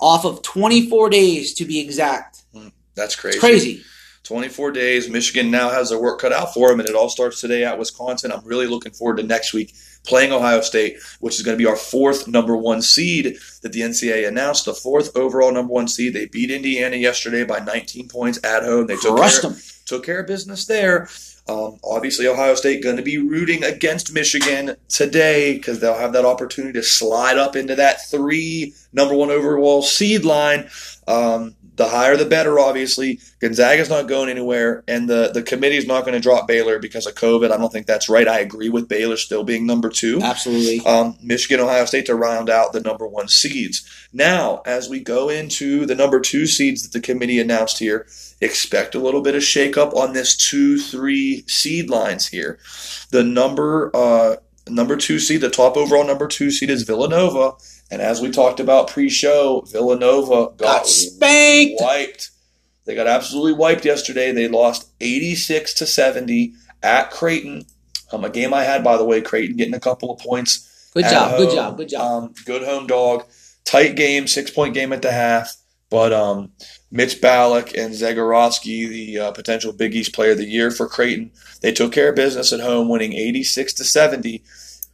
off 0.00 0.24
of 0.24 0.42
24 0.42 1.10
days 1.10 1.54
to 1.54 1.64
be 1.64 1.80
exact. 1.80 2.42
Hmm, 2.52 2.68
that's 2.94 3.14
crazy. 3.14 3.36
It's 3.36 3.44
crazy. 3.44 3.82
24 4.24 4.72
days. 4.72 5.08
Michigan 5.08 5.50
now 5.50 5.70
has 5.70 5.90
their 5.90 6.00
work 6.00 6.20
cut 6.20 6.32
out 6.32 6.52
for 6.52 6.68
them, 6.68 6.80
and 6.80 6.88
it 6.88 6.94
all 6.94 7.08
starts 7.08 7.40
today 7.40 7.64
at 7.64 7.78
Wisconsin. 7.78 8.32
I'm 8.32 8.44
really 8.44 8.66
looking 8.66 8.92
forward 8.92 9.18
to 9.18 9.22
next 9.22 9.52
week 9.52 9.74
playing 10.04 10.32
Ohio 10.32 10.60
State, 10.60 10.98
which 11.20 11.36
is 11.36 11.42
going 11.42 11.56
to 11.56 11.62
be 11.62 11.68
our 11.68 11.76
fourth 11.76 12.28
number 12.28 12.56
one 12.56 12.82
seed 12.82 13.36
that 13.62 13.72
the 13.72 13.80
NCAA 13.80 14.28
announced. 14.28 14.66
The 14.66 14.74
fourth 14.74 15.16
overall 15.16 15.52
number 15.52 15.72
one 15.72 15.88
seed. 15.88 16.14
They 16.14 16.26
beat 16.26 16.50
Indiana 16.50 16.96
yesterday 16.96 17.44
by 17.44 17.60
19 17.60 18.08
points 18.08 18.38
at 18.44 18.62
home. 18.62 18.86
They 18.86 18.96
took 18.96 19.18
care, 19.18 19.40
them. 19.40 19.56
took 19.86 20.04
care 20.04 20.20
of 20.20 20.26
business 20.26 20.66
there. 20.66 21.08
Um, 21.46 21.78
obviously, 21.84 22.26
Ohio 22.26 22.54
State 22.54 22.82
going 22.82 22.96
to 22.96 23.02
be 23.02 23.18
rooting 23.18 23.64
against 23.64 24.14
Michigan 24.14 24.76
today 24.88 25.54
because 25.54 25.80
they'll 25.80 25.98
have 25.98 26.14
that 26.14 26.24
opportunity 26.24 26.72
to 26.78 26.82
slide 26.82 27.36
up 27.36 27.54
into 27.54 27.74
that 27.74 28.06
three 28.06 28.74
number 28.92 29.14
one 29.14 29.30
overall 29.30 29.82
seed 29.82 30.24
line. 30.24 30.70
Um, 31.06 31.56
the 31.76 31.88
higher 31.88 32.16
the 32.16 32.24
better, 32.24 32.58
obviously. 32.58 33.20
Gonzaga's 33.40 33.90
not 33.90 34.06
going 34.06 34.28
anywhere, 34.28 34.84
and 34.86 35.08
the, 35.08 35.30
the 35.32 35.42
committee 35.42 35.76
is 35.76 35.86
not 35.86 36.02
going 36.02 36.14
to 36.14 36.20
drop 36.20 36.46
Baylor 36.46 36.78
because 36.78 37.06
of 37.06 37.14
COVID. 37.14 37.50
I 37.50 37.56
don't 37.56 37.72
think 37.72 37.86
that's 37.86 38.08
right. 38.08 38.28
I 38.28 38.38
agree 38.38 38.68
with 38.68 38.88
Baylor 38.88 39.16
still 39.16 39.44
being 39.44 39.66
number 39.66 39.88
two. 39.88 40.20
Absolutely. 40.22 40.84
Um, 40.86 41.16
Michigan, 41.22 41.60
Ohio 41.60 41.84
State 41.84 42.06
to 42.06 42.14
round 42.14 42.48
out 42.48 42.72
the 42.72 42.80
number 42.80 43.06
one 43.06 43.28
seeds. 43.28 43.88
Now, 44.12 44.62
as 44.64 44.88
we 44.88 45.00
go 45.00 45.28
into 45.28 45.84
the 45.86 45.94
number 45.94 46.20
two 46.20 46.46
seeds 46.46 46.82
that 46.82 46.92
the 46.92 47.04
committee 47.04 47.40
announced 47.40 47.78
here, 47.78 48.06
expect 48.40 48.94
a 48.94 49.00
little 49.00 49.22
bit 49.22 49.34
of 49.34 49.42
shakeup 49.42 49.94
on 49.94 50.12
this 50.12 50.36
two, 50.36 50.78
three 50.78 51.44
seed 51.48 51.90
lines 51.90 52.28
here. 52.28 52.58
The 53.10 53.24
number 53.24 53.90
uh, 53.94 54.36
number 54.68 54.96
two 54.96 55.18
seed, 55.18 55.40
the 55.40 55.50
top 55.50 55.76
overall 55.76 56.06
number 56.06 56.28
two 56.28 56.50
seed 56.50 56.70
is 56.70 56.82
Villanova 56.82 57.54
and 57.94 58.02
as 58.02 58.20
we 58.20 58.28
talked 58.32 58.58
about 58.58 58.88
pre-show, 58.88 59.62
Villanova 59.70 60.46
got, 60.56 60.58
got 60.58 60.86
spanked, 60.88 61.80
wiped. 61.80 62.32
They 62.86 62.96
got 62.96 63.06
absolutely 63.06 63.52
wiped 63.52 63.84
yesterday. 63.84 64.32
They 64.32 64.48
lost 64.48 64.90
86 65.00 65.74
to 65.74 65.86
70 65.86 66.54
at 66.82 67.12
Creighton. 67.12 67.66
Um, 68.10 68.24
a 68.24 68.30
game 68.30 68.52
I 68.52 68.64
had, 68.64 68.82
by 68.82 68.96
the 68.96 69.04
way, 69.04 69.20
Creighton 69.20 69.56
getting 69.56 69.74
a 69.74 69.80
couple 69.80 70.12
of 70.12 70.18
points. 70.18 70.90
Good 70.92 71.04
job, 71.04 71.30
home. 71.30 71.38
good 71.38 71.54
job, 71.54 71.76
good 71.76 71.88
job. 71.88 72.24
Um, 72.24 72.34
good 72.44 72.62
home 72.64 72.88
dog. 72.88 73.26
Tight 73.64 73.94
game, 73.94 74.26
six 74.26 74.50
point 74.50 74.74
game 74.74 74.92
at 74.92 75.02
the 75.02 75.12
half. 75.12 75.54
But 75.88 76.12
um, 76.12 76.50
Mitch 76.90 77.20
Ballock 77.20 77.76
and 77.76 77.94
Zegarowski, 77.94 78.88
the 78.88 79.18
uh, 79.20 79.30
potential 79.30 79.72
Big 79.72 79.94
East 79.94 80.12
Player 80.12 80.32
of 80.32 80.38
the 80.38 80.46
Year 80.46 80.72
for 80.72 80.88
Creighton, 80.88 81.30
they 81.60 81.70
took 81.70 81.92
care 81.92 82.08
of 82.08 82.16
business 82.16 82.52
at 82.52 82.58
home, 82.58 82.88
winning 82.88 83.12
86 83.12 83.72
to 83.74 83.84
70 83.84 84.42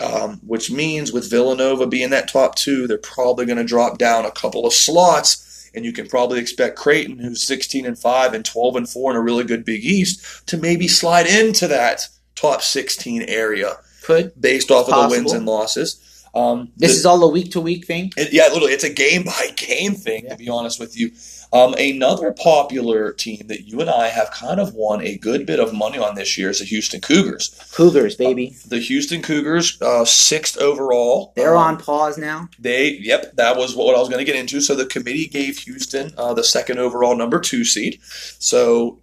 um, 0.00 0.40
which 0.46 0.70
means 0.70 1.12
with 1.12 1.30
Villanova 1.30 1.86
being 1.86 2.10
that 2.10 2.28
top 2.28 2.54
two, 2.54 2.86
they're 2.86 2.98
probably 2.98 3.46
going 3.46 3.58
to 3.58 3.64
drop 3.64 3.98
down 3.98 4.24
a 4.24 4.30
couple 4.30 4.66
of 4.66 4.72
slots, 4.72 5.70
and 5.74 5.84
you 5.84 5.92
can 5.92 6.08
probably 6.08 6.40
expect 6.40 6.78
Creighton, 6.78 7.18
who's 7.18 7.46
16 7.46 7.86
and 7.86 7.98
five 7.98 8.34
and 8.34 8.44
12 8.44 8.76
and 8.76 8.88
four 8.88 9.10
in 9.10 9.16
a 9.16 9.20
really 9.20 9.44
good 9.44 9.64
Big 9.64 9.84
East, 9.84 10.46
to 10.48 10.56
maybe 10.56 10.88
slide 10.88 11.26
into 11.26 11.68
that 11.68 12.08
top 12.34 12.62
16 12.62 13.22
area. 13.22 13.76
Could 14.02 14.32
based 14.40 14.70
off 14.70 14.88
of 14.88 15.10
the 15.10 15.16
wins 15.16 15.32
and 15.32 15.46
losses. 15.46 16.06
Um, 16.34 16.70
this 16.76 16.92
the, 16.92 16.98
is 16.98 17.06
all 17.06 17.22
a 17.22 17.28
week 17.28 17.52
to 17.52 17.60
week 17.60 17.86
thing. 17.86 18.12
It, 18.16 18.32
yeah, 18.32 18.44
literally, 18.44 18.72
it's 18.72 18.84
a 18.84 18.92
game 18.92 19.24
by 19.24 19.48
game 19.56 19.94
thing. 19.94 20.24
Yeah. 20.24 20.30
To 20.30 20.36
be 20.36 20.48
honest 20.48 20.78
with 20.78 20.96
you, 20.96 21.10
um, 21.52 21.74
another 21.74 22.32
popular 22.32 23.12
team 23.12 23.48
that 23.48 23.66
you 23.66 23.80
and 23.80 23.90
I 23.90 24.08
have 24.08 24.30
kind 24.30 24.60
of 24.60 24.74
won 24.74 25.00
a 25.02 25.18
good 25.18 25.46
bit 25.46 25.58
of 25.58 25.74
money 25.74 25.98
on 25.98 26.14
this 26.14 26.38
year 26.38 26.50
is 26.50 26.60
the 26.60 26.64
Houston 26.64 27.00
Cougars. 27.00 27.48
Cougars, 27.72 28.14
baby. 28.14 28.54
Uh, 28.54 28.68
the 28.68 28.78
Houston 28.78 29.20
Cougars, 29.22 29.80
uh, 29.82 30.04
sixth 30.04 30.56
overall. 30.58 31.32
They're 31.34 31.56
um, 31.56 31.74
on 31.74 31.76
pause 31.78 32.16
now. 32.16 32.48
They, 32.58 32.92
yep, 32.92 33.34
that 33.34 33.56
was 33.56 33.74
what 33.74 33.96
I 33.96 33.98
was 33.98 34.08
going 34.08 34.24
to 34.24 34.30
get 34.30 34.38
into. 34.38 34.60
So 34.60 34.76
the 34.76 34.86
committee 34.86 35.26
gave 35.26 35.58
Houston 35.58 36.12
uh, 36.16 36.34
the 36.34 36.44
second 36.44 36.78
overall 36.78 37.16
number 37.16 37.40
two 37.40 37.64
seed. 37.64 38.00
So 38.02 39.00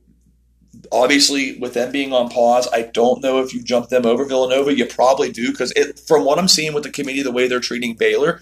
obviously 0.92 1.58
with 1.60 1.74
them 1.74 1.92
being 1.92 2.13
on 2.13 2.30
pause 2.30 2.68
i 2.74 2.82
don't 2.82 3.22
know 3.22 3.42
if 3.42 3.54
you 3.54 3.62
jump 3.62 3.90
them 3.90 4.06
over 4.06 4.26
villanova 4.26 4.76
you 4.76 4.86
probably 4.86 5.32
do 5.32 5.52
because 5.52 5.72
it 5.76 6.00
from 6.00 6.24
what 6.24 6.38
i'm 6.38 6.48
seeing 6.48 6.74
with 6.74 6.84
the 6.84 6.90
committee 6.90 7.24
the 7.24 7.32
way 7.32 7.48
they're 7.48 7.60
treating 7.60 7.96
baylor 7.96 8.40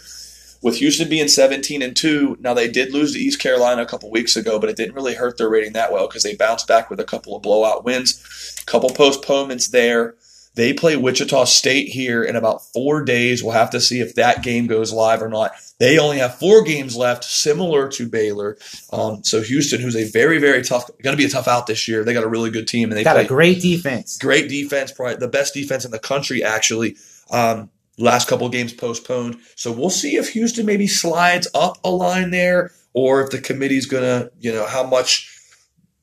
with 0.66 0.78
Houston 0.78 1.08
being 1.08 1.28
17 1.28 1.84
and 1.84 1.96
2, 1.96 2.38
now 2.40 2.56
they 2.56 2.68
did 2.68 2.92
lose 2.92 3.14
to 3.14 3.20
East 3.20 3.40
Carolina 3.40 3.84
a 3.84 3.86
couple 3.86 4.10
weeks 4.10 4.36
ago, 4.36 4.58
but 4.58 4.68
it 4.68 4.76
didn't 4.76 4.96
really 4.96 5.14
hurt 5.14 5.38
their 5.38 5.48
rating 5.48 5.74
that 5.74 5.92
well 5.92 6.08
because 6.08 6.24
they 6.24 6.36
bounced 6.36 6.68
back 6.68 6.90
with 6.90 7.00
a 7.00 7.04
couple 7.04 7.36
of 7.36 7.44
blowout 7.44 7.86
wins, 7.86 8.20
a 8.60 8.66
couple 8.66 8.90
postponements 8.90 9.68
there. 9.68 10.16
They 10.56 10.74
play 10.74 10.96
Wichita 10.96 11.46
State 11.46 11.90
here 11.90 12.24
in 12.24 12.36
about 12.36 12.64
four 12.74 13.04
days. 13.04 13.44
We'll 13.44 13.54
have 13.54 13.70
to 13.72 13.82
see 13.82 14.00
if 14.00 14.16
that 14.16 14.44
game 14.44 14.68
goes 14.68 14.92
live 14.92 15.22
or 15.22 15.30
not. 15.30 15.52
They 15.80 16.00
only 16.00 16.20
have 16.20 16.40
four 16.40 16.64
games 16.64 16.96
left, 16.96 17.26
similar 17.26 17.90
to 17.90 18.08
Baylor. 18.08 18.58
Um, 18.92 19.24
so 19.24 19.42
Houston, 19.42 19.82
who's 19.82 19.96
a 19.96 20.10
very, 20.10 20.40
very 20.40 20.64
tough, 20.64 20.90
going 21.04 21.16
to 21.16 21.22
be 21.22 21.26
a 21.26 21.30
tough 21.30 21.48
out 21.48 21.68
this 21.68 21.88
year. 21.88 22.04
They 22.04 22.14
got 22.14 22.24
a 22.24 22.30
really 22.30 22.50
good 22.50 22.68
team, 22.68 22.90
and 22.90 22.98
they 22.98 23.04
got 23.04 23.20
a 23.20 23.26
great 23.26 23.62
defense. 23.62 24.18
Great 24.18 24.50
defense, 24.50 24.92
probably 24.92 25.18
the 25.18 25.28
best 25.28 25.54
defense 25.54 25.84
in 25.84 25.92
the 25.92 26.00
country, 26.00 26.44
actually. 26.44 26.96
Um, 27.30 27.70
Last 27.98 28.28
couple 28.28 28.50
games 28.50 28.74
postponed. 28.74 29.38
So 29.56 29.72
we'll 29.72 29.90
see 29.90 30.18
if 30.18 30.30
Houston 30.34 30.66
maybe 30.66 30.88
slides 30.88 31.48
up 31.54 31.78
a 31.84 31.90
line 31.90 32.32
there 32.32 32.72
or 32.94 33.22
if 33.22 33.30
the 33.30 33.40
committee's 33.40 33.86
going 33.86 34.04
to, 34.04 34.32
you 34.40 34.52
know, 34.52 34.66
how 34.66 34.86
much 34.86 35.32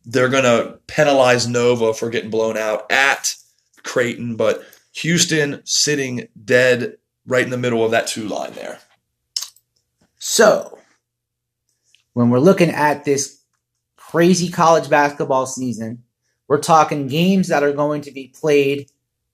they're 0.04 0.30
going 0.30 0.44
to 0.44 0.78
penalize 0.86 1.46
Nova 1.46 1.92
for 1.92 2.08
getting 2.08 2.30
blown 2.30 2.56
out 2.56 2.90
at 2.90 3.36
Creighton. 3.82 4.36
But 4.36 4.64
Houston 4.92 5.62
sitting 5.64 6.28
dead 6.44 6.96
right 7.26 7.44
in 7.44 7.50
the 7.50 7.58
middle 7.58 7.84
of 7.84 7.90
that 7.92 8.06
two 8.06 8.28
line 8.28 8.52
there. 8.52 8.78
So 10.18 10.78
when 12.12 12.30
we're 12.30 12.38
looking 12.38 12.70
at 12.70 13.04
this 13.04 13.40
crazy 13.96 14.50
college 14.50 14.88
basketball 14.88 15.46
season, 15.46 16.04
we're 16.48 16.60
talking 16.60 17.08
games 17.08 17.48
that 17.48 17.62
are 17.62 17.72
going 17.72 18.02
to 18.02 18.10
be 18.10 18.28
played, 18.28 18.90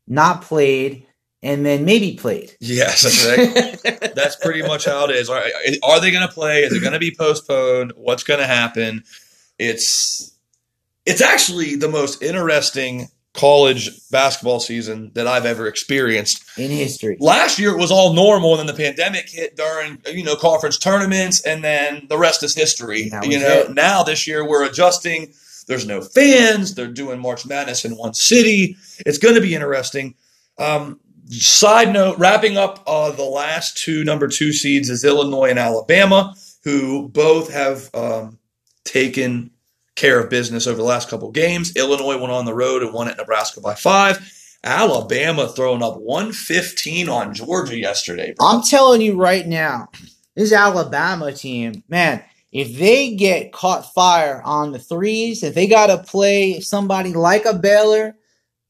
not 0.06 0.42
played, 0.42 1.06
and 1.42 1.64
then 1.64 1.84
maybe 1.84 2.16
played. 2.16 2.52
Yes, 2.60 3.02
that's, 3.02 3.82
that's 4.14 4.36
pretty 4.36 4.62
much 4.62 4.84
how 4.84 5.04
it 5.04 5.10
is. 5.10 5.28
Are, 5.28 5.42
are 5.82 6.00
they 6.00 6.10
going 6.10 6.26
to 6.26 6.32
play? 6.32 6.62
Is 6.62 6.72
it 6.72 6.80
going 6.80 6.92
to 6.92 6.98
be 6.98 7.14
postponed? 7.16 7.92
What's 7.96 8.24
going 8.24 8.40
to 8.40 8.46
happen? 8.46 9.04
It's 9.58 10.34
it's 11.06 11.20
actually 11.20 11.74
the 11.74 11.88
most 11.88 12.22
interesting 12.22 13.08
college 13.34 13.90
basketball 14.10 14.58
season 14.60 15.12
that 15.14 15.26
I've 15.26 15.46
ever 15.46 15.66
experienced 15.66 16.44
in 16.58 16.70
history. 16.70 17.16
Last 17.20 17.58
year 17.58 17.70
it 17.70 17.78
was 17.78 17.90
all 17.90 18.12
normal, 18.12 18.58
and 18.58 18.60
then 18.60 18.74
the 18.74 18.82
pandemic 18.82 19.28
hit 19.28 19.56
during 19.56 19.98
you 20.12 20.24
know 20.24 20.36
conference 20.36 20.78
tournaments, 20.78 21.42
and 21.42 21.62
then 21.62 22.06
the 22.08 22.18
rest 22.18 22.42
is 22.42 22.54
history. 22.54 23.10
You 23.22 23.38
know, 23.38 23.60
it. 23.60 23.74
now 23.74 24.02
this 24.02 24.26
year 24.26 24.46
we're 24.46 24.64
adjusting. 24.64 25.32
There's 25.66 25.86
no 25.86 26.00
fans. 26.00 26.74
They're 26.74 26.88
doing 26.88 27.20
March 27.20 27.44
Madness 27.46 27.84
in 27.84 27.96
one 27.96 28.14
city. 28.14 28.76
It's 29.04 29.18
going 29.18 29.34
to 29.34 29.40
be 29.40 29.54
interesting. 29.54 30.14
Um, 30.58 30.98
side 31.28 31.92
note: 31.92 32.18
wrapping 32.18 32.56
up 32.56 32.82
uh, 32.86 33.12
the 33.12 33.24
last 33.24 33.76
two 33.76 34.04
number 34.04 34.28
two 34.28 34.52
seeds 34.52 34.88
is 34.88 35.04
Illinois 35.04 35.50
and 35.50 35.58
Alabama, 35.58 36.34
who 36.64 37.08
both 37.08 37.52
have 37.52 37.94
um, 37.94 38.38
taken 38.84 39.50
care 39.98 40.20
of 40.20 40.30
business 40.30 40.66
over 40.66 40.78
the 40.78 40.84
last 40.84 41.10
couple 41.10 41.30
games. 41.30 41.76
Illinois 41.76 42.16
went 42.16 42.32
on 42.32 42.44
the 42.44 42.54
road 42.54 42.82
and 42.82 42.92
won 42.92 43.08
at 43.08 43.18
Nebraska 43.18 43.60
by 43.60 43.74
five. 43.74 44.32
Alabama 44.64 45.48
throwing 45.48 45.82
up 45.82 45.98
115 45.98 47.08
on 47.08 47.34
Georgia 47.34 47.76
yesterday. 47.76 48.34
Bro. 48.36 48.46
I'm 48.46 48.62
telling 48.62 49.00
you 49.00 49.16
right 49.16 49.46
now, 49.46 49.88
this 50.34 50.52
Alabama 50.52 51.32
team, 51.32 51.84
man, 51.88 52.22
if 52.50 52.76
they 52.78 53.14
get 53.14 53.52
caught 53.52 53.92
fire 53.92 54.40
on 54.44 54.72
the 54.72 54.78
threes, 54.78 55.42
if 55.42 55.54
they 55.54 55.66
got 55.66 55.88
to 55.88 55.98
play 55.98 56.60
somebody 56.60 57.12
like 57.12 57.44
a 57.44 57.54
Baylor 57.54 58.16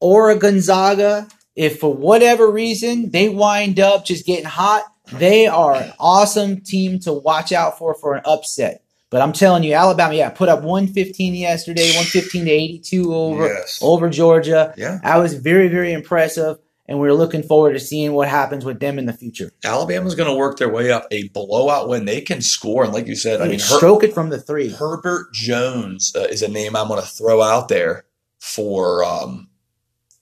or 0.01 0.31
a 0.31 0.37
Gonzaga, 0.37 1.29
if 1.55 1.81
for 1.81 1.93
whatever 1.93 2.51
reason 2.51 3.11
they 3.11 3.29
wind 3.29 3.81
up 3.81 4.05
just 4.05 4.27
getting 4.27 4.45
hot, 4.45 4.85
they 5.13 5.47
are 5.47 5.75
an 5.75 5.93
awesome 5.99 6.61
team 6.61 7.01
to 7.01 7.13
watch 7.13 7.53
out 7.53 7.79
for 7.79 7.95
for 7.95 8.15
an 8.15 8.23
upset. 8.25 8.83
But 9.11 9.23
I'm 9.23 9.33
telling 9.33 9.63
you, 9.63 9.73
Alabama, 9.73 10.15
yeah, 10.15 10.29
put 10.29 10.49
up 10.49 10.63
115 10.63 11.35
yesterday, 11.35 11.87
115 11.87 12.45
to 12.45 12.51
82 12.51 13.15
over 13.15 13.47
yes. 13.47 13.79
over 13.81 14.11
Georgia. 14.11 14.75
Yeah, 14.77 14.99
that 15.03 15.17
was 15.17 15.35
very 15.35 15.69
very 15.69 15.93
impressive, 15.93 16.59
and 16.87 17.01
we're 17.01 17.15
looking 17.15 17.43
forward 17.43 17.73
to 17.73 17.81
seeing 17.81 18.13
what 18.13 18.29
happens 18.29 18.67
with 18.67 18.81
them 18.81 18.99
in 18.99 19.07
the 19.07 19.15
future. 19.15 19.51
Alabama's 19.65 20.15
going 20.15 20.29
to 20.29 20.37
work 20.37 20.59
their 20.59 20.69
way 20.69 20.91
up 20.91 21.07
a 21.11 21.29
blowout 21.29 21.89
win. 21.89 22.05
They 22.05 22.21
can 22.21 22.43
score, 22.43 22.85
and 22.85 22.93
like 22.93 23.07
you 23.07 23.17
said, 23.17 23.41
I 23.41 23.49
mean, 23.49 23.59
stroke 23.59 24.03
Her- 24.03 24.09
it 24.09 24.15
from 24.15 24.29
the 24.29 24.41
three. 24.41 24.69
Herbert 24.69 25.33
Jones 25.33 26.15
uh, 26.15 26.27
is 26.31 26.43
a 26.43 26.49
name 26.49 26.77
I'm 26.77 26.89
going 26.89 27.01
to 27.01 27.09
throw 27.09 27.41
out 27.41 27.69
there 27.69 28.05
for 28.41 29.05
um, 29.05 29.49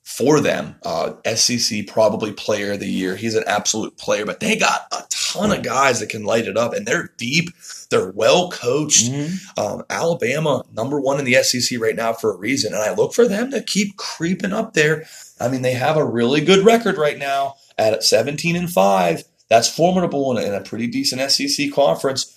for 0.07 0.39
them. 0.39 0.77
Uh, 0.85 1.15
SEC 1.35 1.89
probably 1.89 2.33
player 2.33 2.75
of 2.75 2.81
the 2.81 2.87
year. 2.87 3.17
He's 3.17 3.35
an 3.35 3.43
absolute 3.49 3.99
player, 3.99 4.25
but 4.25 4.39
they 4.39 4.57
got 4.57 4.87
a 4.93 5.03
ton 5.11 5.51
of 5.51 5.65
guys 5.65 5.99
that 5.99 6.11
can 6.11 6.23
light 6.23 6.47
it 6.47 6.57
up, 6.57 6.73
and 6.73 6.87
they're 6.87 7.11
deep. 7.17 7.51
They're 7.91 8.13
well 8.13 8.49
coached. 8.49 9.11
Mm-hmm. 9.11 9.61
Um, 9.61 9.83
Alabama, 9.91 10.63
number 10.73 11.01
one 11.01 11.19
in 11.19 11.25
the 11.25 11.43
SEC 11.43 11.81
right 11.81 11.97
now 11.97 12.13
for 12.13 12.33
a 12.33 12.37
reason, 12.37 12.73
and 12.73 12.83
I 12.83 12.95
look 12.95 13.15
for 13.15 13.27
them 13.27 13.51
to 13.51 13.61
keep 13.61 13.97
creeping 13.97 14.53
up 14.53 14.75
there. 14.75 15.07
I 15.41 15.49
mean, 15.49 15.63
they 15.63 15.73
have 15.73 15.97
a 15.97 16.05
really 16.05 16.41
good 16.41 16.65
record 16.65 16.99
right 16.99 17.19
now 17.19 17.57
at 17.77 18.05
17 18.05 18.55
and 18.55 18.71
five. 18.71 19.25
That's 19.51 19.69
formidable 19.69 20.37
in 20.37 20.43
a, 20.43 20.47
in 20.47 20.55
a 20.55 20.63
pretty 20.63 20.87
decent 20.87 21.31
SEC 21.33 21.73
conference. 21.73 22.33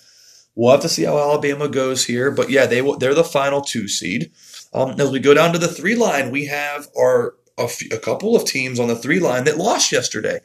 We'll 0.55 0.71
have 0.71 0.81
to 0.81 0.89
see 0.89 1.03
how 1.03 1.19
Alabama 1.19 1.69
goes 1.69 2.05
here, 2.05 2.31
but 2.31 2.49
yeah, 2.49 2.65
they 2.65 2.81
they're 2.97 3.13
the 3.13 3.23
final 3.23 3.61
two 3.61 3.87
seed. 3.87 4.31
Um, 4.73 4.99
as 4.99 5.11
we 5.11 5.19
go 5.19 5.35
down 5.35 5.53
to 5.53 5.59
the 5.59 5.67
three 5.67 5.95
line, 5.95 6.31
we 6.31 6.47
have 6.47 6.87
our 6.97 7.35
a, 7.59 7.67
few, 7.67 7.89
a 7.91 7.99
couple 7.99 8.35
of 8.35 8.45
teams 8.45 8.79
on 8.79 8.87
the 8.87 8.95
three 8.95 9.19
line 9.19 9.43
that 9.45 9.57
lost 9.57 9.91
yesterday. 9.91 10.39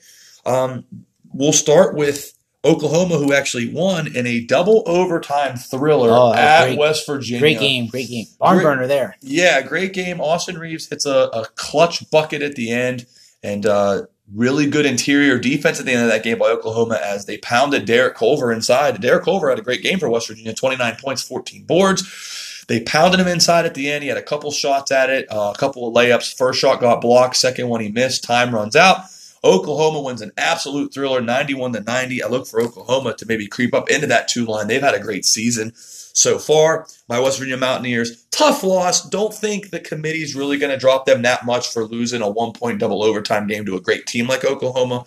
Um, 0.45 0.85
we'll 1.33 1.53
start 1.53 1.95
with 1.95 2.35
Oklahoma, 2.65 3.19
who 3.19 3.33
actually 3.33 3.73
won 3.73 4.15
in 4.17 4.27
a 4.27 4.41
double 4.41 4.83
overtime 4.87 5.57
thriller 5.57 6.11
oh, 6.11 6.33
at 6.33 6.67
great, 6.67 6.79
West 6.79 7.07
Virginia. 7.07 7.41
Great 7.41 7.59
game, 7.59 7.87
great 7.87 8.09
game. 8.09 8.27
Barn 8.39 8.57
great, 8.57 8.65
burner 8.65 8.87
there. 8.87 9.17
Yeah, 9.21 9.61
great 9.61 9.93
game. 9.93 10.21
Austin 10.21 10.59
Reaves 10.59 10.89
hits 10.89 11.05
a, 11.05 11.29
a 11.33 11.47
clutch 11.57 12.11
bucket 12.11 12.41
at 12.41 12.57
the 12.57 12.71
end, 12.71 13.07
and 13.43 13.67
uh, 13.67 14.03
really 14.33 14.67
good 14.67 14.87
interior 14.87 15.39
defense 15.39 15.79
at 15.79 15.85
the 15.85 15.93
end 15.93 16.03
of 16.03 16.09
that 16.09 16.23
game 16.23 16.39
by 16.39 16.47
Oklahoma 16.47 16.99
as 17.03 17.27
they 17.27 17.37
pounded 17.39 17.85
Derek 17.85 18.15
Culver 18.15 18.51
inside. 18.51 19.01
Derek 19.01 19.25
Culver 19.25 19.51
had 19.51 19.59
a 19.59 19.63
great 19.63 19.83
game 19.83 19.99
for 19.99 20.09
West 20.09 20.29
Virginia 20.29 20.55
29 20.55 20.97
points, 20.97 21.23
14 21.23 21.65
boards. 21.65 22.54
They 22.67 22.81
pounded 22.81 23.21
him 23.21 23.29
inside 23.29 23.67
at 23.67 23.75
the 23.75 23.91
end. 23.91 24.03
He 24.03 24.09
had 24.09 24.19
a 24.19 24.23
couple 24.23 24.51
shots 24.51 24.91
at 24.91 25.11
it, 25.11 25.31
uh, 25.31 25.53
a 25.55 25.59
couple 25.59 25.87
of 25.87 25.95
layups. 25.95 26.37
First 26.37 26.61
shot 26.61 26.81
got 26.81 27.01
blocked, 27.01 27.37
second 27.37 27.69
one 27.69 27.81
he 27.81 27.91
missed. 27.91 28.25
Time 28.25 28.55
runs 28.55 28.77
out. 28.77 28.99
Oklahoma 29.45 30.01
wins 30.01 30.23
an 30.23 30.33
absolute 30.39 30.95
thriller, 30.95 31.21
91 31.21 31.75
to 31.75 31.81
90. 31.81 32.23
I 32.23 32.29
look 32.29 32.47
for 32.47 32.63
Oklahoma 32.63 33.15
to 33.17 33.27
maybe 33.27 33.47
creep 33.47 33.75
up 33.75 33.91
into 33.91 34.07
that 34.07 34.27
two 34.27 34.47
line. 34.47 34.69
They've 34.69 34.81
had 34.81 34.95
a 34.95 35.01
great 35.01 35.27
season 35.27 35.73
so 35.75 36.39
far. 36.39 36.87
My 37.09 37.21
West 37.21 37.39
Virginia 37.39 37.59
Mountaineers, 37.59 38.25
tough 38.31 38.63
loss. 38.63 39.07
Don't 39.07 39.35
think 39.35 39.71
the 39.71 39.81
committee's 39.81 40.35
really 40.35 40.57
going 40.57 40.73
to 40.73 40.79
drop 40.79 41.05
them 41.05 41.23
that 41.23 41.45
much 41.45 41.71
for 41.71 41.85
losing 41.85 42.23
a 42.23 42.31
one 42.31 42.53
point 42.53 42.79
double 42.79 43.03
overtime 43.03 43.47
game 43.47 43.67
to 43.67 43.77
a 43.77 43.81
great 43.81 44.07
team 44.07 44.27
like 44.27 44.45
Oklahoma. 44.45 45.05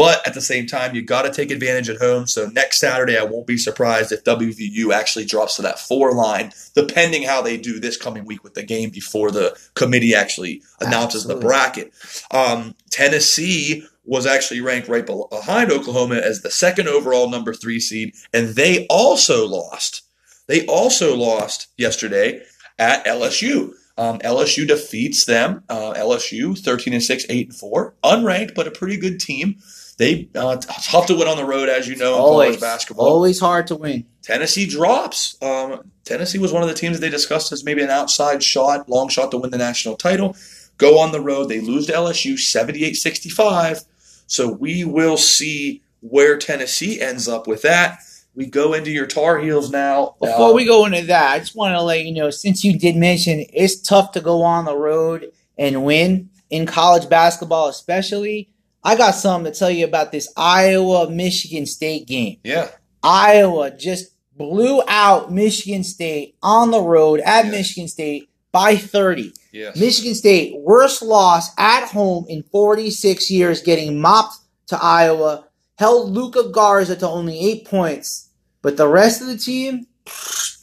But 0.00 0.26
at 0.26 0.32
the 0.32 0.40
same 0.40 0.66
time, 0.66 0.94
you 0.94 1.02
got 1.02 1.22
to 1.22 1.30
take 1.30 1.50
advantage 1.50 1.90
at 1.90 1.98
home. 1.98 2.26
So 2.26 2.46
next 2.46 2.78
Saturday, 2.80 3.18
I 3.18 3.22
won't 3.22 3.46
be 3.46 3.58
surprised 3.58 4.12
if 4.12 4.24
WVU 4.24 4.94
actually 4.94 5.26
drops 5.26 5.56
to 5.56 5.62
that 5.62 5.78
four 5.78 6.14
line, 6.14 6.52
depending 6.74 7.24
how 7.24 7.42
they 7.42 7.58
do 7.58 7.78
this 7.78 7.98
coming 7.98 8.24
week 8.24 8.42
with 8.42 8.54
the 8.54 8.62
game 8.62 8.88
before 8.88 9.30
the 9.30 9.54
committee 9.74 10.14
actually 10.14 10.62
announces 10.80 11.26
Absolutely. 11.26 11.34
the 11.34 11.46
bracket. 11.46 11.92
Um, 12.30 12.74
Tennessee 12.88 13.84
was 14.06 14.24
actually 14.24 14.62
ranked 14.62 14.88
right 14.88 15.04
behind 15.04 15.70
Oklahoma 15.70 16.14
as 16.14 16.40
the 16.40 16.50
second 16.50 16.88
overall 16.88 17.28
number 17.28 17.52
three 17.52 17.78
seed, 17.78 18.14
and 18.32 18.54
they 18.56 18.86
also 18.86 19.46
lost. 19.46 20.04
They 20.46 20.64
also 20.64 21.14
lost 21.14 21.66
yesterday 21.76 22.40
at 22.78 23.04
LSU. 23.04 23.74
Um, 23.98 24.18
LSU 24.20 24.66
defeats 24.66 25.26
them. 25.26 25.62
Uh, 25.68 25.92
LSU 25.92 26.58
13 26.58 26.94
and 26.94 27.02
6, 27.02 27.26
8 27.28 27.48
and 27.48 27.54
4. 27.54 27.94
Unranked, 28.02 28.54
but 28.54 28.66
a 28.66 28.70
pretty 28.70 28.96
good 28.96 29.20
team. 29.20 29.58
They 30.00 30.30
uh, 30.34 30.56
tough 30.56 31.08
to 31.08 31.14
win 31.14 31.28
on 31.28 31.36
the 31.36 31.44
road, 31.44 31.68
as 31.68 31.86
you 31.86 31.94
know, 31.94 32.14
in 32.14 32.20
always, 32.20 32.46
college 32.46 32.60
basketball. 32.62 33.06
Always 33.06 33.38
hard 33.38 33.66
to 33.66 33.76
win. 33.76 34.06
Tennessee 34.22 34.64
drops. 34.64 35.36
Um, 35.42 35.90
Tennessee 36.04 36.38
was 36.38 36.54
one 36.54 36.62
of 36.62 36.70
the 36.70 36.74
teams 36.74 36.98
that 36.98 37.02
they 37.02 37.10
discussed 37.10 37.52
as 37.52 37.64
maybe 37.64 37.82
an 37.82 37.90
outside 37.90 38.42
shot, 38.42 38.88
long 38.88 39.10
shot 39.10 39.30
to 39.32 39.36
win 39.36 39.50
the 39.50 39.58
national 39.58 39.96
title. 39.96 40.34
Go 40.78 40.98
on 40.98 41.12
the 41.12 41.20
road. 41.20 41.50
They 41.50 41.60
lose 41.60 41.86
to 41.88 41.92
LSU 41.92 42.38
78 42.38 42.94
65. 42.94 43.82
So 44.26 44.50
we 44.50 44.84
will 44.84 45.18
see 45.18 45.82
where 46.00 46.38
Tennessee 46.38 46.98
ends 46.98 47.28
up 47.28 47.46
with 47.46 47.60
that. 47.60 47.98
We 48.34 48.46
go 48.46 48.72
into 48.72 48.90
your 48.90 49.06
Tar 49.06 49.38
Heels 49.38 49.70
now. 49.70 50.16
Before 50.18 50.48
um, 50.48 50.56
we 50.56 50.64
go 50.64 50.86
into 50.86 51.02
that, 51.08 51.32
I 51.32 51.40
just 51.40 51.54
want 51.54 51.74
to 51.74 51.82
let 51.82 52.06
you 52.06 52.14
know 52.14 52.30
since 52.30 52.64
you 52.64 52.78
did 52.78 52.96
mention 52.96 53.44
it's 53.52 53.78
tough 53.78 54.12
to 54.12 54.22
go 54.22 54.40
on 54.40 54.64
the 54.64 54.78
road 54.78 55.30
and 55.58 55.84
win 55.84 56.30
in 56.48 56.64
college 56.64 57.06
basketball, 57.10 57.68
especially 57.68 58.48
I 58.82 58.96
got 58.96 59.12
something 59.12 59.52
to 59.52 59.58
tell 59.58 59.70
you 59.70 59.84
about 59.84 60.12
this 60.12 60.32
Iowa 60.36 61.10
Michigan 61.10 61.66
State 61.66 62.06
game. 62.06 62.38
Yeah. 62.44 62.68
Iowa 63.02 63.70
just 63.70 64.12
blew 64.36 64.82
out 64.88 65.32
Michigan 65.32 65.84
State 65.84 66.36
on 66.42 66.70
the 66.70 66.80
road 66.80 67.20
at 67.20 67.44
yeah. 67.44 67.50
Michigan 67.50 67.88
State 67.88 68.30
by 68.52 68.76
30. 68.76 69.32
Yes. 69.52 69.78
Michigan 69.78 70.14
State, 70.14 70.56
worst 70.58 71.02
loss 71.02 71.50
at 71.58 71.88
home 71.88 72.24
in 72.28 72.42
46 72.44 73.30
years, 73.30 73.62
getting 73.62 74.00
mopped 74.00 74.36
to 74.68 74.78
Iowa, 74.80 75.46
held 75.76 76.10
Luka 76.10 76.48
Garza 76.50 76.96
to 76.96 77.08
only 77.08 77.38
eight 77.38 77.66
points, 77.66 78.30
but 78.62 78.76
the 78.76 78.88
rest 78.88 79.20
of 79.20 79.26
the 79.26 79.36
team 79.36 79.86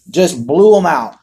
just 0.10 0.45
blew 0.47 0.75
them 0.75 0.86
out. 0.86 1.17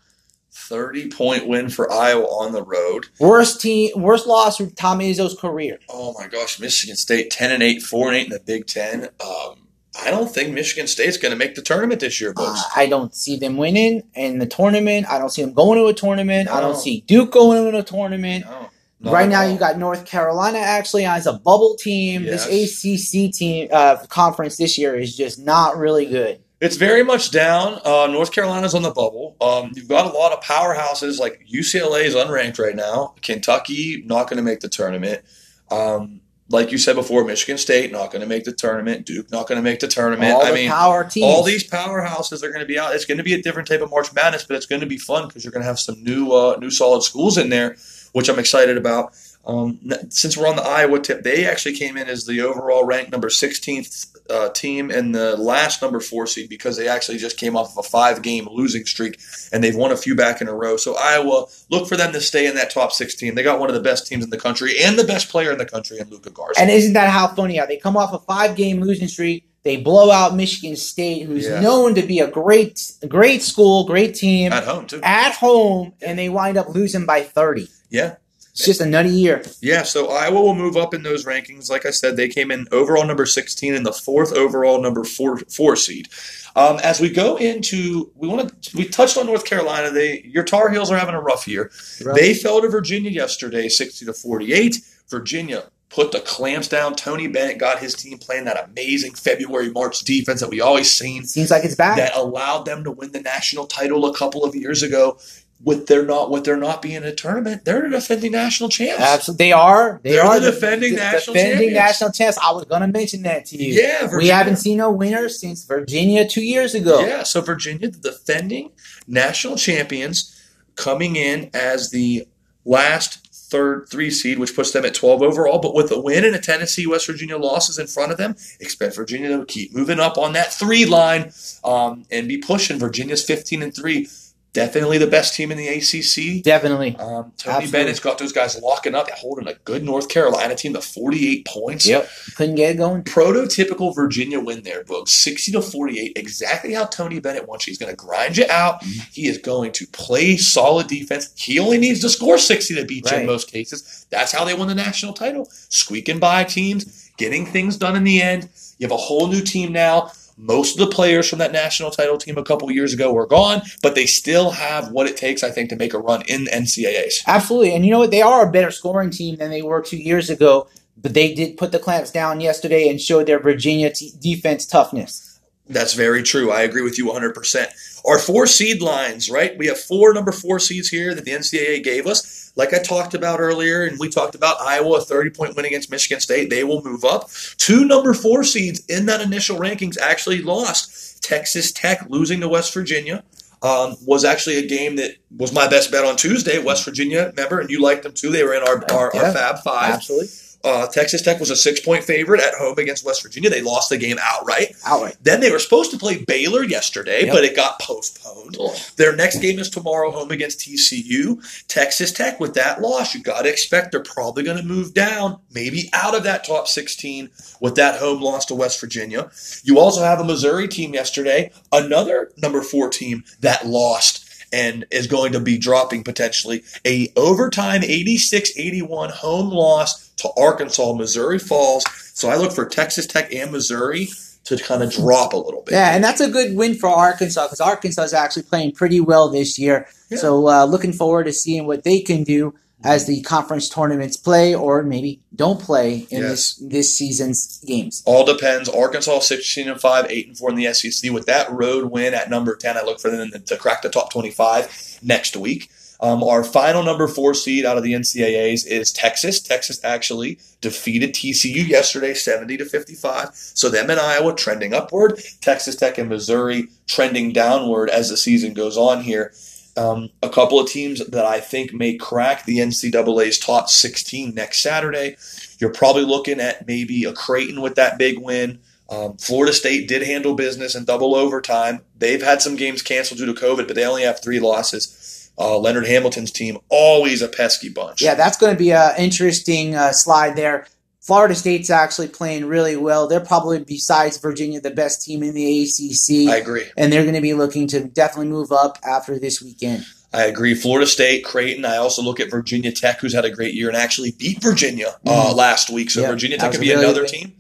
30 0.74 1.08
point 1.10 1.46
win 1.46 1.68
for 1.68 1.90
Iowa 1.92 2.24
on 2.24 2.52
the 2.52 2.62
road. 2.62 3.06
Worst 3.20 3.60
team, 3.60 3.92
worst 3.96 4.26
loss 4.26 4.56
for 4.56 4.66
Tom 4.66 4.98
Izzo's 4.98 5.38
career. 5.38 5.78
Oh 5.88 6.14
my 6.18 6.26
gosh, 6.26 6.58
Michigan 6.58 6.96
State 6.96 7.30
10 7.30 7.52
and 7.52 7.62
8, 7.62 7.80
4 7.80 8.08
and 8.08 8.16
8 8.16 8.24
in 8.24 8.30
the 8.30 8.40
Big 8.40 8.66
10. 8.66 9.04
Um, 9.24 9.68
I 10.02 10.10
don't 10.10 10.28
think 10.28 10.52
Michigan 10.52 10.88
State's 10.88 11.16
going 11.16 11.30
to 11.30 11.38
make 11.38 11.54
the 11.54 11.62
tournament 11.62 12.00
this 12.00 12.20
year, 12.20 12.34
Uh, 12.36 12.60
I 12.74 12.86
don't 12.86 13.14
see 13.14 13.36
them 13.36 13.56
winning 13.56 14.02
in 14.14 14.40
the 14.40 14.46
tournament. 14.46 15.06
I 15.08 15.18
don't 15.18 15.30
see 15.30 15.42
them 15.42 15.52
going 15.52 15.78
to 15.78 15.86
a 15.86 15.94
tournament. 15.94 16.46
No. 16.46 16.54
I 16.54 16.60
don't 16.60 16.76
see 16.76 17.04
Duke 17.06 17.30
going 17.30 17.70
to 17.70 17.78
a 17.78 17.82
tournament. 17.84 18.44
No, 18.44 19.12
right 19.12 19.28
now, 19.28 19.44
you 19.44 19.56
got 19.56 19.78
North 19.78 20.06
Carolina 20.06 20.58
actually 20.58 21.04
as 21.04 21.28
a 21.28 21.34
bubble 21.34 21.76
team. 21.78 22.24
Yes. 22.24 22.46
This 22.48 22.84
ACC 22.84 23.32
team 23.32 23.68
uh, 23.70 23.98
conference 24.08 24.56
this 24.56 24.76
year 24.76 24.96
is 24.96 25.16
just 25.16 25.38
not 25.38 25.76
really 25.76 26.06
good. 26.06 26.40
It's 26.60 26.76
very 26.76 27.02
much 27.02 27.30
down. 27.30 27.80
Uh, 27.84 28.06
North 28.06 28.32
Carolina's 28.32 28.74
on 28.74 28.82
the 28.82 28.90
bubble. 28.90 29.36
Um, 29.40 29.72
you've 29.74 29.88
got 29.88 30.06
a 30.06 30.16
lot 30.16 30.32
of 30.32 30.42
powerhouses 30.42 31.18
like 31.18 31.46
UCLA 31.52 32.04
is 32.04 32.14
unranked 32.14 32.58
right 32.58 32.76
now. 32.76 33.14
Kentucky 33.22 34.02
not 34.06 34.28
going 34.30 34.38
to 34.38 34.42
make 34.42 34.60
the 34.60 34.68
tournament. 34.68 35.22
Um, 35.70 36.20
like 36.50 36.70
you 36.70 36.78
said 36.78 36.94
before, 36.94 37.24
Michigan 37.24 37.58
State 37.58 37.90
not 37.90 38.10
going 38.10 38.20
to 38.20 38.26
make 38.26 38.44
the 38.44 38.52
tournament. 38.52 39.06
Duke 39.06 39.30
not 39.32 39.48
going 39.48 39.56
to 39.56 39.62
make 39.62 39.80
the 39.80 39.88
tournament. 39.88 40.32
All 40.32 40.42
I 40.44 40.50
the 40.50 40.54
mean, 40.54 40.70
power 40.70 41.04
teams. 41.04 41.24
all 41.24 41.42
these 41.42 41.68
powerhouses 41.68 42.42
are 42.42 42.48
going 42.48 42.60
to 42.60 42.66
be 42.66 42.78
out. 42.78 42.94
It's 42.94 43.04
going 43.04 43.18
to 43.18 43.24
be 43.24 43.34
a 43.34 43.42
different 43.42 43.66
type 43.66 43.80
of 43.80 43.90
March 43.90 44.12
Madness, 44.14 44.44
but 44.44 44.56
it's 44.56 44.66
going 44.66 44.80
to 44.80 44.86
be 44.86 44.98
fun 44.98 45.26
because 45.26 45.44
you're 45.44 45.52
going 45.52 45.62
to 45.62 45.66
have 45.68 45.78
some 45.78 46.02
new, 46.02 46.32
uh, 46.32 46.56
new 46.60 46.70
solid 46.70 47.02
schools 47.02 47.38
in 47.38 47.48
there, 47.48 47.76
which 48.12 48.28
I'm 48.28 48.38
excited 48.38 48.76
about. 48.76 49.14
Um, 49.46 49.78
since 50.08 50.36
we're 50.36 50.48
on 50.48 50.56
the 50.56 50.62
Iowa 50.62 51.00
tip, 51.00 51.22
they 51.22 51.46
actually 51.46 51.74
came 51.76 51.96
in 51.96 52.08
as 52.08 52.24
the 52.24 52.40
overall 52.40 52.84
ranked 52.84 53.12
number 53.12 53.28
16th 53.28 54.06
uh, 54.30 54.48
team 54.50 54.90
and 54.90 55.14
the 55.14 55.36
last 55.36 55.82
number 55.82 56.00
four 56.00 56.26
seed 56.26 56.48
because 56.48 56.78
they 56.78 56.88
actually 56.88 57.18
just 57.18 57.36
came 57.36 57.54
off 57.56 57.72
of 57.76 57.84
a 57.84 57.88
five 57.88 58.22
game 58.22 58.48
losing 58.50 58.86
streak 58.86 59.20
and 59.52 59.62
they've 59.62 59.76
won 59.76 59.92
a 59.92 59.96
few 59.98 60.14
back 60.14 60.40
in 60.40 60.48
a 60.48 60.54
row. 60.54 60.78
So 60.78 60.96
Iowa, 60.96 61.44
look 61.70 61.86
for 61.86 61.96
them 61.96 62.12
to 62.12 62.20
stay 62.22 62.46
in 62.46 62.54
that 62.54 62.70
top 62.70 62.92
16. 62.92 63.34
They 63.34 63.42
got 63.42 63.60
one 63.60 63.68
of 63.68 63.74
the 63.74 63.82
best 63.82 64.06
teams 64.06 64.24
in 64.24 64.30
the 64.30 64.38
country 64.40 64.78
and 64.82 64.98
the 64.98 65.04
best 65.04 65.28
player 65.28 65.52
in 65.52 65.58
the 65.58 65.66
country 65.66 65.98
in 65.98 66.08
Luka 66.08 66.30
Garza. 66.30 66.58
And 66.60 66.70
isn't 66.70 66.94
that 66.94 67.10
how 67.10 67.28
funny 67.28 67.56
how 67.58 67.66
they 67.66 67.76
come 67.76 67.98
off 67.98 68.14
a 68.14 68.18
five 68.20 68.56
game 68.56 68.80
losing 68.80 69.08
streak? 69.08 69.46
They 69.62 69.76
blow 69.78 70.10
out 70.10 70.34
Michigan 70.34 70.76
State, 70.76 71.26
who's 71.26 71.46
Yeah. 71.46 71.60
known 71.60 71.94
to 71.94 72.02
be 72.02 72.20
a 72.20 72.26
great, 72.30 72.92
great 73.08 73.42
school, 73.42 73.84
great 73.84 74.14
team 74.14 74.52
at 74.52 74.64
home 74.64 74.86
too. 74.86 75.00
at 75.02 75.32
home, 75.36 75.94
and 76.02 76.18
they 76.18 76.28
wind 76.28 76.56
up 76.58 76.68
losing 76.74 77.06
by 77.06 77.22
30. 77.22 77.68
Yeah. 77.90 78.16
It's 78.54 78.66
just 78.66 78.80
a 78.80 78.86
nutty 78.86 79.10
year. 79.10 79.42
Yeah, 79.60 79.82
so 79.82 80.10
Iowa 80.10 80.40
will 80.40 80.54
move 80.54 80.76
up 80.76 80.94
in 80.94 81.02
those 81.02 81.24
rankings. 81.24 81.68
Like 81.68 81.84
I 81.86 81.90
said, 81.90 82.16
they 82.16 82.28
came 82.28 82.52
in 82.52 82.68
overall 82.70 83.04
number 83.04 83.26
16 83.26 83.74
and 83.74 83.84
the 83.84 83.92
fourth 83.92 84.32
overall 84.32 84.80
number 84.80 85.02
four, 85.02 85.38
four 85.38 85.74
seed. 85.74 86.08
Um, 86.54 86.78
as 86.84 87.00
we 87.00 87.10
go 87.10 87.34
into, 87.36 88.12
we 88.14 88.28
want 88.28 88.62
to, 88.62 88.76
we 88.76 88.86
touched 88.88 89.18
on 89.18 89.26
North 89.26 89.44
Carolina. 89.44 89.90
They, 89.90 90.22
your 90.22 90.44
Tar 90.44 90.70
Heels 90.70 90.92
are 90.92 90.96
having 90.96 91.16
a 91.16 91.20
rough 91.20 91.48
year. 91.48 91.72
They 92.14 92.32
fell 92.32 92.62
to 92.62 92.68
Virginia 92.68 93.10
yesterday, 93.10 93.68
60 93.68 94.06
to 94.06 94.12
48. 94.12 94.76
Virginia 95.08 95.64
put 95.88 96.12
the 96.12 96.20
clamps 96.20 96.68
down. 96.68 96.94
Tony 96.94 97.26
Bennett 97.26 97.58
got 97.58 97.78
his 97.80 97.94
team 97.94 98.18
playing 98.18 98.44
that 98.44 98.68
amazing 98.68 99.14
February 99.14 99.70
March 99.70 100.00
defense 100.00 100.40
that 100.40 100.50
we 100.50 100.60
always 100.60 100.92
seen 100.92 101.24
Seems 101.24 101.50
like 101.50 101.64
it's 101.64 101.74
back. 101.74 101.96
that 101.96 102.14
allowed 102.16 102.64
them 102.66 102.84
to 102.84 102.90
win 102.90 103.12
the 103.12 103.20
national 103.20 103.66
title 103.66 104.06
a 104.06 104.16
couple 104.16 104.44
of 104.44 104.54
years 104.54 104.82
ago. 104.82 105.18
With 105.64 105.86
their 105.86 106.04
not 106.04 106.30
with 106.30 106.44
their 106.44 106.58
not 106.58 106.82
being 106.82 107.02
a 107.04 107.14
tournament, 107.14 107.64
they're 107.64 107.82
the 107.82 107.88
defending 107.88 108.32
national 108.32 108.68
champs. 108.68 109.00
Absolutely, 109.00 109.46
they 109.46 109.52
are. 109.52 109.98
They 110.02 110.10
They're 110.12 110.22
are 110.24 110.38
the 110.38 110.50
defending 110.50 110.92
the 110.94 111.00
national 111.00 111.34
defending 111.34 111.52
champions. 111.58 111.74
national 111.74 112.12
champs. 112.12 112.38
I 112.42 112.50
was 112.52 112.64
going 112.66 112.82
to 112.82 112.88
mention 112.88 113.22
that 113.22 113.46
to 113.46 113.56
you. 113.56 113.72
Yeah, 113.80 114.14
we 114.14 114.28
haven't 114.28 114.56
seen 114.56 114.80
a 114.80 114.90
winner 114.90 115.28
since 115.30 115.64
Virginia 115.64 116.28
two 116.28 116.42
years 116.44 116.74
ago. 116.74 117.00
Yeah, 117.06 117.22
so 117.22 117.40
Virginia, 117.40 117.88
the 117.90 117.98
defending 118.10 118.72
national 119.06 119.56
champions, 119.56 120.38
coming 120.76 121.16
in 121.16 121.48
as 121.54 121.90
the 121.90 122.28
last 122.66 123.20
third 123.32 123.86
three 123.88 124.10
seed, 124.10 124.38
which 124.38 124.54
puts 124.56 124.72
them 124.72 124.84
at 124.84 124.94
12 124.94 125.22
overall. 125.22 125.58
But 125.60 125.74
with 125.74 125.90
a 125.92 126.00
win 126.00 126.24
and 126.24 126.34
a 126.34 126.40
Tennessee 126.40 126.86
West 126.86 127.06
Virginia 127.06 127.38
losses 127.38 127.78
in 127.78 127.86
front 127.86 128.10
of 128.12 128.18
them, 128.18 128.34
expect 128.60 128.96
Virginia 128.96 129.36
to 129.38 129.44
keep 129.46 129.74
moving 129.74 130.00
up 130.00 130.18
on 130.18 130.32
that 130.32 130.52
three 130.52 130.84
line 130.84 131.32
um, 131.62 132.04
and 132.10 132.26
be 132.28 132.36
pushing. 132.38 132.78
Virginia's 132.78 133.22
15 133.24 133.62
and 133.62 133.74
three, 133.74 134.08
definitely 134.54 134.96
the 134.96 135.06
best 135.06 135.34
team 135.34 135.52
in 135.52 135.58
the 135.58 135.68
ACC. 135.68 136.42
Definitely. 136.42 136.96
Um, 136.96 137.32
Tony 137.36 137.56
Absolutely. 137.56 137.70
Bennett's 137.70 138.00
got 138.00 138.16
those 138.16 138.32
guys 138.32 138.58
locking 138.62 138.94
up, 138.94 139.10
holding 139.10 139.46
a 139.48 139.54
good 139.64 139.84
North 139.84 140.08
Carolina 140.08 140.54
team 140.54 140.72
to 140.72 140.80
48 140.80 141.46
points. 141.46 141.86
Yep. 141.86 142.08
Couldn't 142.36 142.54
get 142.54 142.70
it 142.70 142.78
going. 142.78 143.02
prototypical 143.02 143.94
Virginia 143.94 144.40
win 144.40 144.62
there, 144.62 144.82
Boog. 144.84 145.08
60 145.08 145.52
to 145.52 145.60
48, 145.60 146.12
exactly 146.16 146.72
how 146.72 146.86
Tony 146.86 147.20
Bennett 147.20 147.46
wants 147.46 147.66
you. 147.66 147.72
He's 147.72 147.78
going 147.78 147.94
to 147.94 147.96
grind 147.96 148.38
you 148.38 148.46
out. 148.48 148.80
Mm-hmm. 148.80 149.00
He 149.12 149.26
is 149.26 149.38
going 149.38 149.72
to 149.72 149.86
play 149.88 150.38
solid 150.38 150.86
defense. 150.86 151.32
He 151.36 151.58
only 151.58 151.76
needs 151.76 152.00
to 152.00 152.08
score 152.08 152.38
60 152.38 152.76
to 152.76 152.84
beat 152.84 153.10
you 153.10 153.18
in 153.18 153.26
most 153.26 153.50
cases. 153.50 154.06
That's 154.08 154.32
how 154.32 154.44
they 154.44 154.54
won 154.54 154.68
the 154.68 154.74
national 154.74 155.12
title. 155.12 155.46
Squeaking 155.50 156.20
by 156.20 156.44
teams, 156.44 157.10
getting 157.18 157.44
things 157.44 157.76
done 157.76 157.96
in 157.96 158.04
the 158.04 158.22
end. 158.22 158.48
You 158.78 158.86
have 158.86 158.92
a 158.92 158.96
whole 158.96 159.26
new 159.26 159.42
team 159.42 159.72
now. 159.72 160.12
Most 160.36 160.78
of 160.78 160.88
the 160.88 160.94
players 160.94 161.28
from 161.28 161.38
that 161.38 161.52
national 161.52 161.90
title 161.90 162.18
team 162.18 162.36
a 162.36 162.44
couple 162.44 162.70
years 162.70 162.92
ago 162.92 163.12
were 163.12 163.26
gone, 163.26 163.62
but 163.82 163.94
they 163.94 164.06
still 164.06 164.50
have 164.50 164.90
what 164.90 165.06
it 165.06 165.16
takes, 165.16 165.44
I 165.44 165.50
think, 165.50 165.70
to 165.70 165.76
make 165.76 165.94
a 165.94 165.98
run 165.98 166.22
in 166.26 166.44
the 166.44 166.50
NCAAs. 166.50 167.24
Absolutely. 167.26 167.74
And 167.74 167.84
you 167.84 167.92
know 167.92 168.00
what? 168.00 168.10
They 168.10 168.22
are 168.22 168.46
a 168.46 168.50
better 168.50 168.72
scoring 168.72 169.10
team 169.10 169.36
than 169.36 169.50
they 169.50 169.62
were 169.62 169.80
two 169.80 169.96
years 169.96 170.30
ago, 170.30 170.68
but 170.96 171.14
they 171.14 171.34
did 171.34 171.56
put 171.56 171.70
the 171.70 171.78
clamps 171.78 172.10
down 172.10 172.40
yesterday 172.40 172.88
and 172.88 173.00
showed 173.00 173.26
their 173.26 173.38
Virginia 173.38 173.92
t- 173.92 174.12
defense 174.20 174.66
toughness. 174.66 175.38
That's 175.68 175.94
very 175.94 176.22
true. 176.22 176.50
I 176.50 176.62
agree 176.62 176.82
with 176.82 176.98
you 176.98 177.06
100%. 177.06 178.02
Our 178.06 178.18
four 178.18 178.46
seed 178.46 178.82
lines, 178.82 179.30
right? 179.30 179.56
We 179.56 179.66
have 179.68 179.80
four 179.80 180.12
number 180.12 180.32
four 180.32 180.58
seeds 180.58 180.88
here 180.88 181.14
that 181.14 181.24
the 181.24 181.30
NCAA 181.30 181.82
gave 181.82 182.06
us. 182.06 182.43
Like 182.56 182.72
I 182.72 182.78
talked 182.78 183.14
about 183.14 183.40
earlier, 183.40 183.84
and 183.84 183.98
we 183.98 184.08
talked 184.08 184.34
about 184.34 184.60
Iowa, 184.60 184.98
a 184.98 185.00
30 185.00 185.30
point 185.30 185.56
win 185.56 185.64
against 185.64 185.90
Michigan 185.90 186.20
State. 186.20 186.50
They 186.50 186.62
will 186.64 186.82
move 186.82 187.04
up. 187.04 187.30
Two 187.58 187.84
number 187.84 188.14
four 188.14 188.44
seeds 188.44 188.84
in 188.86 189.06
that 189.06 189.20
initial 189.20 189.58
rankings 189.58 189.98
actually 189.98 190.40
lost. 190.42 191.22
Texas 191.22 191.72
Tech 191.72 192.06
losing 192.08 192.40
to 192.40 192.48
West 192.48 192.72
Virginia. 192.74 193.24
Um, 193.62 193.96
was 194.04 194.26
actually 194.26 194.58
a 194.58 194.66
game 194.66 194.96
that 194.96 195.12
was 195.34 195.50
my 195.54 195.66
best 195.66 195.90
bet 195.90 196.04
on 196.04 196.16
Tuesday. 196.16 196.62
West 196.62 196.84
Virginia, 196.84 197.32
remember, 197.34 197.60
and 197.60 197.70
you 197.70 197.80
liked 197.80 198.02
them 198.02 198.12
too. 198.12 198.30
They 198.30 198.44
were 198.44 198.52
in 198.52 198.62
our, 198.62 198.84
our, 198.92 199.10
Yeah. 199.14 199.22
our 199.22 199.32
Fab 199.32 199.58
Five. 199.60 199.94
Absolutely. 199.94 200.28
Uh, 200.64 200.86
Texas 200.86 201.20
Tech 201.22 201.38
was 201.38 201.50
a 201.50 201.56
six 201.56 201.78
point 201.78 202.02
favorite 202.04 202.40
at 202.40 202.54
home 202.54 202.78
against 202.78 203.04
West 203.04 203.22
Virginia. 203.22 203.50
They 203.50 203.60
lost 203.62 203.90
the 203.90 203.98
game 203.98 204.16
outright. 204.20 204.74
Outright. 204.86 205.16
Then 205.22 205.40
they 205.40 205.50
were 205.50 205.58
supposed 205.58 205.90
to 205.90 205.98
play 205.98 206.24
Baylor 206.24 206.64
yesterday, 206.64 207.26
Yep. 207.26 207.34
but 207.34 207.44
it 207.44 207.54
got 207.54 207.78
postponed. 207.80 208.56
Their 208.96 209.14
next 209.14 209.40
game 209.40 209.58
is 209.58 209.68
tomorrow, 209.68 210.10
home 210.10 210.30
against 210.30 210.60
TCU. 210.60 211.38
Texas 211.68 212.12
Tech, 212.12 212.40
with 212.40 212.54
that 212.54 212.80
loss, 212.80 213.14
you 213.14 213.22
got 213.22 213.42
to 213.42 213.48
expect 213.50 213.92
they're 213.92 214.02
probably 214.02 214.42
going 214.42 214.56
to 214.56 214.62
move 214.64 214.94
down, 214.94 215.38
maybe 215.52 215.90
out 215.92 216.14
of 216.14 216.22
that 216.24 216.44
top 216.44 216.66
16 216.66 217.30
with 217.60 217.74
that 217.76 218.00
home 218.00 218.22
loss 218.22 218.46
to 218.46 218.54
West 218.54 218.80
Virginia. 218.80 219.30
You 219.64 219.78
also 219.78 220.02
have 220.02 220.18
a 220.20 220.24
Missouri 220.24 220.66
team 220.68 220.94
yesterday, 220.94 221.50
another 221.72 222.32
number 222.38 222.62
four 222.62 222.88
team 222.88 223.24
that 223.40 223.66
lost 223.66 224.22
and 224.52 224.84
is 224.92 225.08
going 225.08 225.32
to 225.32 225.40
be 225.40 225.58
dropping 225.58 226.04
potentially 226.04 226.62
a 226.86 227.12
overtime 227.16 227.82
86-81 227.82 229.10
home 229.10 229.50
loss 229.50 230.03
to 230.18 230.30
Arkansas. 230.36 230.92
Missouri 230.94 231.38
falls. 231.38 231.84
So 232.14 232.28
I 232.28 232.36
look 232.36 232.52
for 232.52 232.66
Texas 232.66 233.06
Tech 233.06 233.32
and 233.34 233.50
Missouri 233.52 234.08
to 234.44 234.56
kind 234.58 234.82
of 234.82 234.92
drop 234.92 235.32
a 235.32 235.36
little 235.36 235.62
bit. 235.62 235.72
Yeah, 235.72 235.94
and 235.94 236.04
that's 236.04 236.20
a 236.20 236.28
good 236.30 236.54
win 236.56 236.74
for 236.74 236.88
Arkansas 236.88 237.46
because 237.46 237.60
Arkansas 237.60 238.02
is 238.02 238.12
actually 238.14 238.42
playing 238.44 238.72
pretty 238.72 239.00
well 239.00 239.30
this 239.30 239.58
year. 239.58 239.86
Yeah. 240.10 240.18
So 240.18 240.48
uh, 240.48 240.64
looking 240.66 240.92
forward 240.92 241.24
to 241.24 241.32
seeing 241.32 241.66
what 241.66 241.82
they 241.84 242.00
can 242.00 242.24
do 242.24 242.54
as 242.84 243.06
the 243.06 243.22
conference 243.22 243.70
tournaments 243.70 244.14
play 244.18 244.54
or 244.54 244.82
maybe 244.82 245.18
don't 245.34 245.58
play 245.58 246.06
in 246.10 246.20
Yes. 246.20 246.28
this 246.30 246.54
this 246.56 246.98
season's 246.98 247.64
games. 247.66 248.02
All 248.04 248.26
depends. 248.26 248.68
Arkansas 248.68 249.20
16 249.20 249.68
and 249.70 249.80
5, 249.80 250.06
8 250.10 250.26
and 250.28 250.36
4 250.36 250.50
in 250.50 250.56
the 250.56 250.74
SEC. 250.74 251.10
With 251.10 251.24
that 251.24 251.50
road 251.50 251.90
win 251.90 252.12
at 252.12 252.28
number 252.28 252.54
10, 252.54 252.76
I 252.76 252.82
look 252.82 253.00
for 253.00 253.10
them 253.10 253.30
to 253.46 253.56
crack 253.56 253.80
the 253.80 253.88
top 253.88 254.12
25 254.12 254.98
next 255.02 255.34
week. 255.36 255.70
Um, 256.04 256.22
our 256.22 256.44
final 256.44 256.82
number 256.82 257.08
four 257.08 257.32
seed 257.32 257.64
out 257.64 257.78
of 257.78 257.82
the 257.82 257.94
NCAAs 257.94 258.66
is 258.66 258.92
Texas. 258.92 259.40
Texas 259.40 259.80
actually 259.82 260.38
defeated 260.60 261.14
TCU 261.14 261.66
yesterday, 261.66 262.12
70 262.12 262.58
to 262.58 262.66
55. 262.66 263.30
So 263.32 263.70
them 263.70 263.88
and 263.88 263.98
Iowa 263.98 264.34
trending 264.34 264.74
upward. 264.74 265.22
Texas 265.40 265.76
Tech 265.76 265.96
and 265.96 266.10
Missouri 266.10 266.68
trending 266.86 267.32
downward 267.32 267.88
as 267.88 268.10
the 268.10 268.18
season 268.18 268.52
goes 268.52 268.76
on 268.76 269.00
here. 269.00 269.32
Um, 269.78 270.10
a 270.22 270.28
couple 270.28 270.60
of 270.60 270.68
teams 270.68 271.04
that 271.06 271.24
I 271.24 271.40
think 271.40 271.72
may 271.72 271.96
crack 271.96 272.44
the 272.44 272.58
NCAA's 272.58 273.38
top 273.38 273.70
16 273.70 274.34
next 274.34 274.60
Saturday. 274.60 275.16
You're 275.58 275.72
probably 275.72 276.04
looking 276.04 276.38
at 276.38 276.66
maybe 276.66 277.04
a 277.04 277.14
Creighton 277.14 277.62
with 277.62 277.76
that 277.76 277.96
big 277.96 278.18
win. 278.18 278.60
Um, 278.90 279.16
Florida 279.16 279.54
State 279.54 279.88
did 279.88 280.02
handle 280.02 280.34
business 280.34 280.74
in 280.74 280.84
double 280.84 281.14
overtime. 281.14 281.80
They've 281.96 282.22
had 282.22 282.42
some 282.42 282.56
games 282.56 282.82
canceled 282.82 283.20
due 283.20 283.26
to 283.26 283.32
COVID, 283.32 283.66
but 283.66 283.74
they 283.74 283.86
only 283.86 284.02
have 284.02 284.20
three 284.20 284.38
losses. 284.38 285.00
Uh, 285.36 285.58
Leonard 285.58 285.86
Hamilton's 285.86 286.30
team, 286.30 286.58
always 286.68 287.20
a 287.22 287.28
pesky 287.28 287.68
bunch. 287.68 288.00
Yeah, 288.00 288.14
that's 288.14 288.36
going 288.38 288.52
to 288.54 288.58
be 288.58 288.72
an 288.72 288.92
interesting 288.98 289.74
uh, 289.74 289.90
slide 289.92 290.36
there. 290.36 290.66
Florida 291.00 291.34
State's 291.34 291.68
actually 291.70 292.08
playing 292.08 292.46
really 292.46 292.76
well. 292.76 293.08
They're 293.08 293.20
probably, 293.20 293.62
besides 293.62 294.16
Virginia, 294.18 294.60
the 294.60 294.70
best 294.70 295.02
team 295.04 295.22
in 295.22 295.34
the 295.34 295.62
ACC. 295.62 296.32
I 296.32 296.36
agree. 296.36 296.64
and 296.76 296.92
they're 296.92 297.02
going 297.02 297.14
to 297.14 297.20
be 297.20 297.34
looking 297.34 297.66
to 297.68 297.84
definitely 297.84 298.28
move 298.30 298.52
up 298.52 298.78
after 298.88 299.18
this 299.18 299.42
weekend. 299.42 299.84
I 300.14 300.22
agree. 300.26 300.54
Florida 300.54 300.86
State, 300.86 301.24
Creighton. 301.24 301.64
I 301.64 301.76
also 301.78 302.00
look 302.00 302.20
at 302.20 302.30
Virginia 302.30 302.70
Tech, 302.72 303.00
who's 303.00 303.12
had 303.14 303.24
a 303.24 303.30
great 303.30 303.52
year 303.54 303.66
and 303.68 303.76
actually 303.76 304.12
beat 304.12 304.40
Virginia 304.40 304.94
uh, 305.04 305.32
Mhm. 305.32 305.36
last 305.36 305.68
week. 305.70 305.90
So 305.90 306.02
Yeah, 306.02 306.10
Virginia 306.12 306.38
Tech 306.38 306.52
could 306.52 306.60
be 306.60 306.68
really 306.70 306.84
another 306.84 307.00
good- 307.00 307.10
team. 307.10 307.32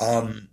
Um, 0.00 0.48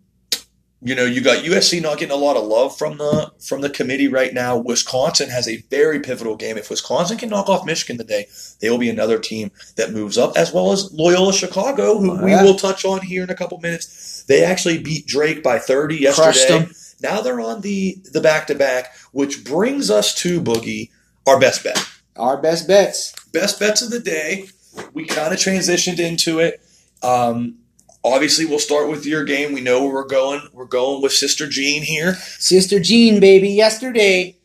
you 0.85 0.93
know, 0.93 1.03
you 1.03 1.19
got 1.21 1.43
USC 1.43 1.81
not 1.81 1.97
getting 1.97 2.13
a 2.13 2.19
lot 2.19 2.37
of 2.37 2.43
love 2.43 2.77
from 2.77 2.97
the 2.99 3.31
from 3.39 3.61
the 3.61 3.71
committee 3.71 4.07
right 4.07 4.31
now. 4.33 4.55
Wisconsin 4.55 5.29
has 5.31 5.47
a 5.47 5.57
very 5.71 5.99
pivotal 5.99 6.35
game. 6.35 6.59
If 6.59 6.69
Wisconsin 6.69 7.17
can 7.17 7.29
knock 7.29 7.49
off 7.49 7.65
Michigan 7.65 7.97
today, 7.97 8.27
they 8.61 8.69
will 8.69 8.77
be 8.77 8.89
another 8.91 9.17
team 9.17 9.49
that 9.77 9.91
moves 9.91 10.15
up, 10.15 10.37
as 10.37 10.53
well 10.53 10.71
as 10.71 10.93
Loyola 10.93 11.33
Chicago, 11.33 11.97
who 11.97 12.23
we 12.23 12.35
will 12.35 12.53
touch 12.55 12.85
on 12.85 13.01
here 13.01 13.23
in 13.23 13.31
a 13.31 13.35
couple 13.35 13.59
minutes. 13.59 14.23
They 14.27 14.43
actually 14.43 14.77
beat 14.77 15.07
Drake 15.07 15.41
by 15.41 15.57
30 15.57 15.95
yesterday. 15.97 16.67
Now 17.01 17.21
they're 17.21 17.41
on 17.41 17.61
the 17.61 17.97
the 18.13 18.21
back 18.21 18.45
to 18.47 18.55
back, 18.55 18.95
which 19.11 19.43
brings 19.43 19.89
us 19.89 20.13
to 20.21 20.39
Boogie, 20.39 20.91
our 21.25 21.39
best 21.39 21.63
bet 21.63 21.83
Our 22.15 22.37
best 22.39 22.67
bets. 22.67 23.11
best 23.33 23.59
bets 23.59 23.81
of 23.81 23.89
the 23.89 23.99
day. 23.99 24.49
We 24.93 25.05
kind 25.05 25.33
of 25.33 25.39
transitioned 25.39 25.99
into 25.99 26.39
it. 26.39 26.61
Um, 27.01 27.57
obviously, 28.05 28.45
we'll 28.45 28.59
start 28.59 28.89
with 28.89 29.05
your 29.05 29.23
game. 29.23 29.53
We 29.53 29.61
know 29.61 29.83
where 29.83 29.93
we're 29.93 30.07
going. 30.07 30.41
We're 30.53 30.65
going 30.65 31.01
with 31.01 31.11
Sister 31.11 31.47
Jean 31.47 31.81
here. 31.81 32.13
Sister 32.39 32.79
Jean, 32.79 33.19
baby. 33.19 33.49
Yesterday, 33.49 34.37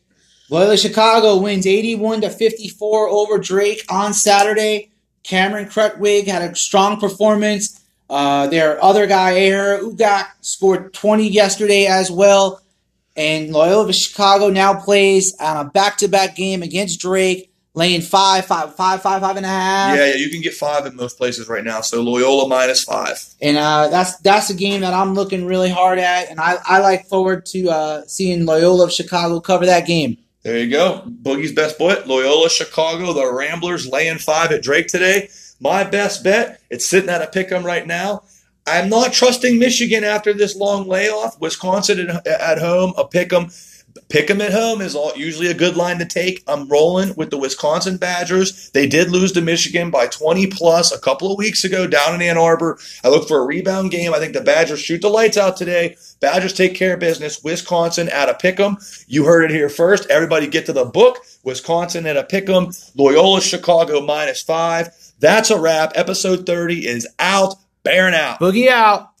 Loyola 0.49 0.77
Chicago 0.77 1.37
wins 1.37 1.67
81 1.67 2.21
to 2.21 2.29
54 2.29 3.09
over 3.09 3.37
Drake 3.37 3.85
on 3.89 4.13
Saturday. 4.13 4.91
Cameron 5.23 5.67
Krutwig 5.67 6.27
had 6.27 6.41
a 6.41 6.55
strong 6.55 6.99
performance. 6.99 7.79
Uh, 8.09 8.47
their 8.47 8.83
other 8.83 9.07
guy, 9.07 9.33
Aher 9.33 9.79
Uguak, 9.79 10.27
scored 10.41 10.93
20 10.93 11.27
yesterday 11.29 11.85
as 11.85 12.11
well. 12.11 12.61
And 13.15 13.51
Loyola 13.51 13.93
Chicago 13.93 14.49
now 14.49 14.73
plays 14.73 15.35
on 15.39 15.65
a 15.65 15.69
back-to-back 15.69 16.35
game 16.35 16.63
against 16.63 16.99
Drake 16.99 17.50
laying 17.73 18.01
five, 18.01 18.45
five, 18.45 18.75
five, 18.75 19.01
five, 19.01 19.21
five 19.21 19.37
and 19.37 19.45
a 19.45 19.49
half. 19.49 19.97
Yeah, 19.97 20.07
yeah, 20.07 20.15
you 20.15 20.29
can 20.29 20.41
get 20.41 20.53
five 20.53 20.85
in 20.85 20.95
most 20.95 21.17
places 21.17 21.47
right 21.47 21.63
now. 21.63 21.81
So 21.81 22.01
Loyola 22.01 22.47
minus 22.47 22.83
five. 22.83 23.23
And 23.41 23.57
uh, 23.57 23.87
that's 23.89 24.17
that's 24.17 24.49
a 24.49 24.53
game 24.53 24.81
that 24.81 24.93
I'm 24.93 25.13
looking 25.13 25.45
really 25.45 25.69
hard 25.69 25.99
at, 25.99 26.29
and 26.29 26.39
I, 26.39 26.57
I 26.65 26.79
like 26.79 27.07
forward 27.07 27.45
to 27.47 27.69
uh, 27.69 28.01
seeing 28.07 28.45
Loyola 28.45 28.85
of 28.85 28.91
Chicago 28.91 29.39
cover 29.39 29.65
that 29.65 29.85
game. 29.87 30.17
There 30.43 30.57
you 30.57 30.71
go. 30.71 31.03
Boogie's 31.07 31.51
best 31.51 31.77
bet. 31.77 32.07
Loyola 32.07 32.49
Chicago, 32.49 33.13
the 33.13 33.31
Ramblers 33.31 33.87
laying 33.87 34.17
five 34.17 34.51
at 34.51 34.63
Drake 34.63 34.87
today. 34.87 35.29
My 35.59 35.83
best 35.83 36.23
bet, 36.23 36.59
it's 36.71 36.87
sitting 36.87 37.11
at 37.11 37.21
a 37.21 37.27
pick 37.27 37.51
'em 37.51 37.63
right 37.63 37.85
now. 37.85 38.23
I'm 38.65 38.89
not 38.89 39.13
trusting 39.13 39.59
Michigan 39.59 40.03
after 40.03 40.33
this 40.33 40.55
long 40.55 40.87
layoff. 40.87 41.39
Wisconsin 41.39 42.09
at, 42.09 42.25
at 42.25 42.57
home, 42.57 42.93
a 42.97 43.05
pick 43.05 43.31
'em. 43.31 43.51
Pick 44.09 44.29
'em 44.29 44.41
at 44.41 44.51
home 44.51 44.81
is 44.81 44.95
all, 44.95 45.13
usually 45.15 45.47
a 45.47 45.53
good 45.53 45.75
line 45.75 45.99
to 45.99 46.05
take. 46.05 46.43
I'm 46.47 46.67
rolling 46.67 47.13
with 47.15 47.29
the 47.29 47.37
Wisconsin 47.37 47.97
Badgers. 47.97 48.69
They 48.73 48.87
did 48.87 49.11
lose 49.11 49.31
to 49.33 49.41
Michigan 49.41 49.89
by 49.89 50.07
20 50.07 50.47
plus 50.47 50.91
a 50.91 50.99
couple 50.99 51.31
of 51.31 51.37
weeks 51.37 51.63
ago 51.63 51.87
down 51.87 52.15
in 52.15 52.21
Ann 52.21 52.37
Arbor. 52.37 52.77
I 53.03 53.09
look 53.09 53.27
for 53.27 53.39
a 53.39 53.45
rebound 53.45 53.91
game. 53.91 54.13
I 54.13 54.19
think 54.19 54.33
the 54.33 54.41
Badgers 54.41 54.79
shoot 54.81 55.01
the 55.01 55.09
lights 55.09 55.37
out 55.37 55.57
today. 55.57 55.95
Badgers 56.19 56.53
take 56.53 56.75
care 56.75 56.93
of 56.93 56.99
business. 56.99 57.43
Wisconsin 57.43 58.09
at 58.09 58.29
a 58.29 58.33
pick 58.33 58.59
'em. 58.59 58.77
You 59.07 59.25
heard 59.25 59.49
it 59.49 59.55
here 59.55 59.69
first. 59.69 60.05
Everybody 60.09 60.47
get 60.47 60.65
to 60.67 60.73
the 60.73 60.85
book. 60.85 61.19
Wisconsin 61.43 62.05
at 62.05 62.17
a 62.17 62.23
pick 62.23 62.49
'em. 62.49 62.71
Loyola 62.95 63.41
Chicago 63.41 64.01
minus 64.01 64.41
five. 64.41 64.89
That's 65.19 65.49
a 65.49 65.59
wrap. 65.59 65.93
Episode 65.95 66.45
30 66.45 66.87
is 66.87 67.07
out. 67.19 67.55
Bearing 67.83 68.13
out. 68.13 68.39
Boogie 68.39 68.67
out. 68.67 69.07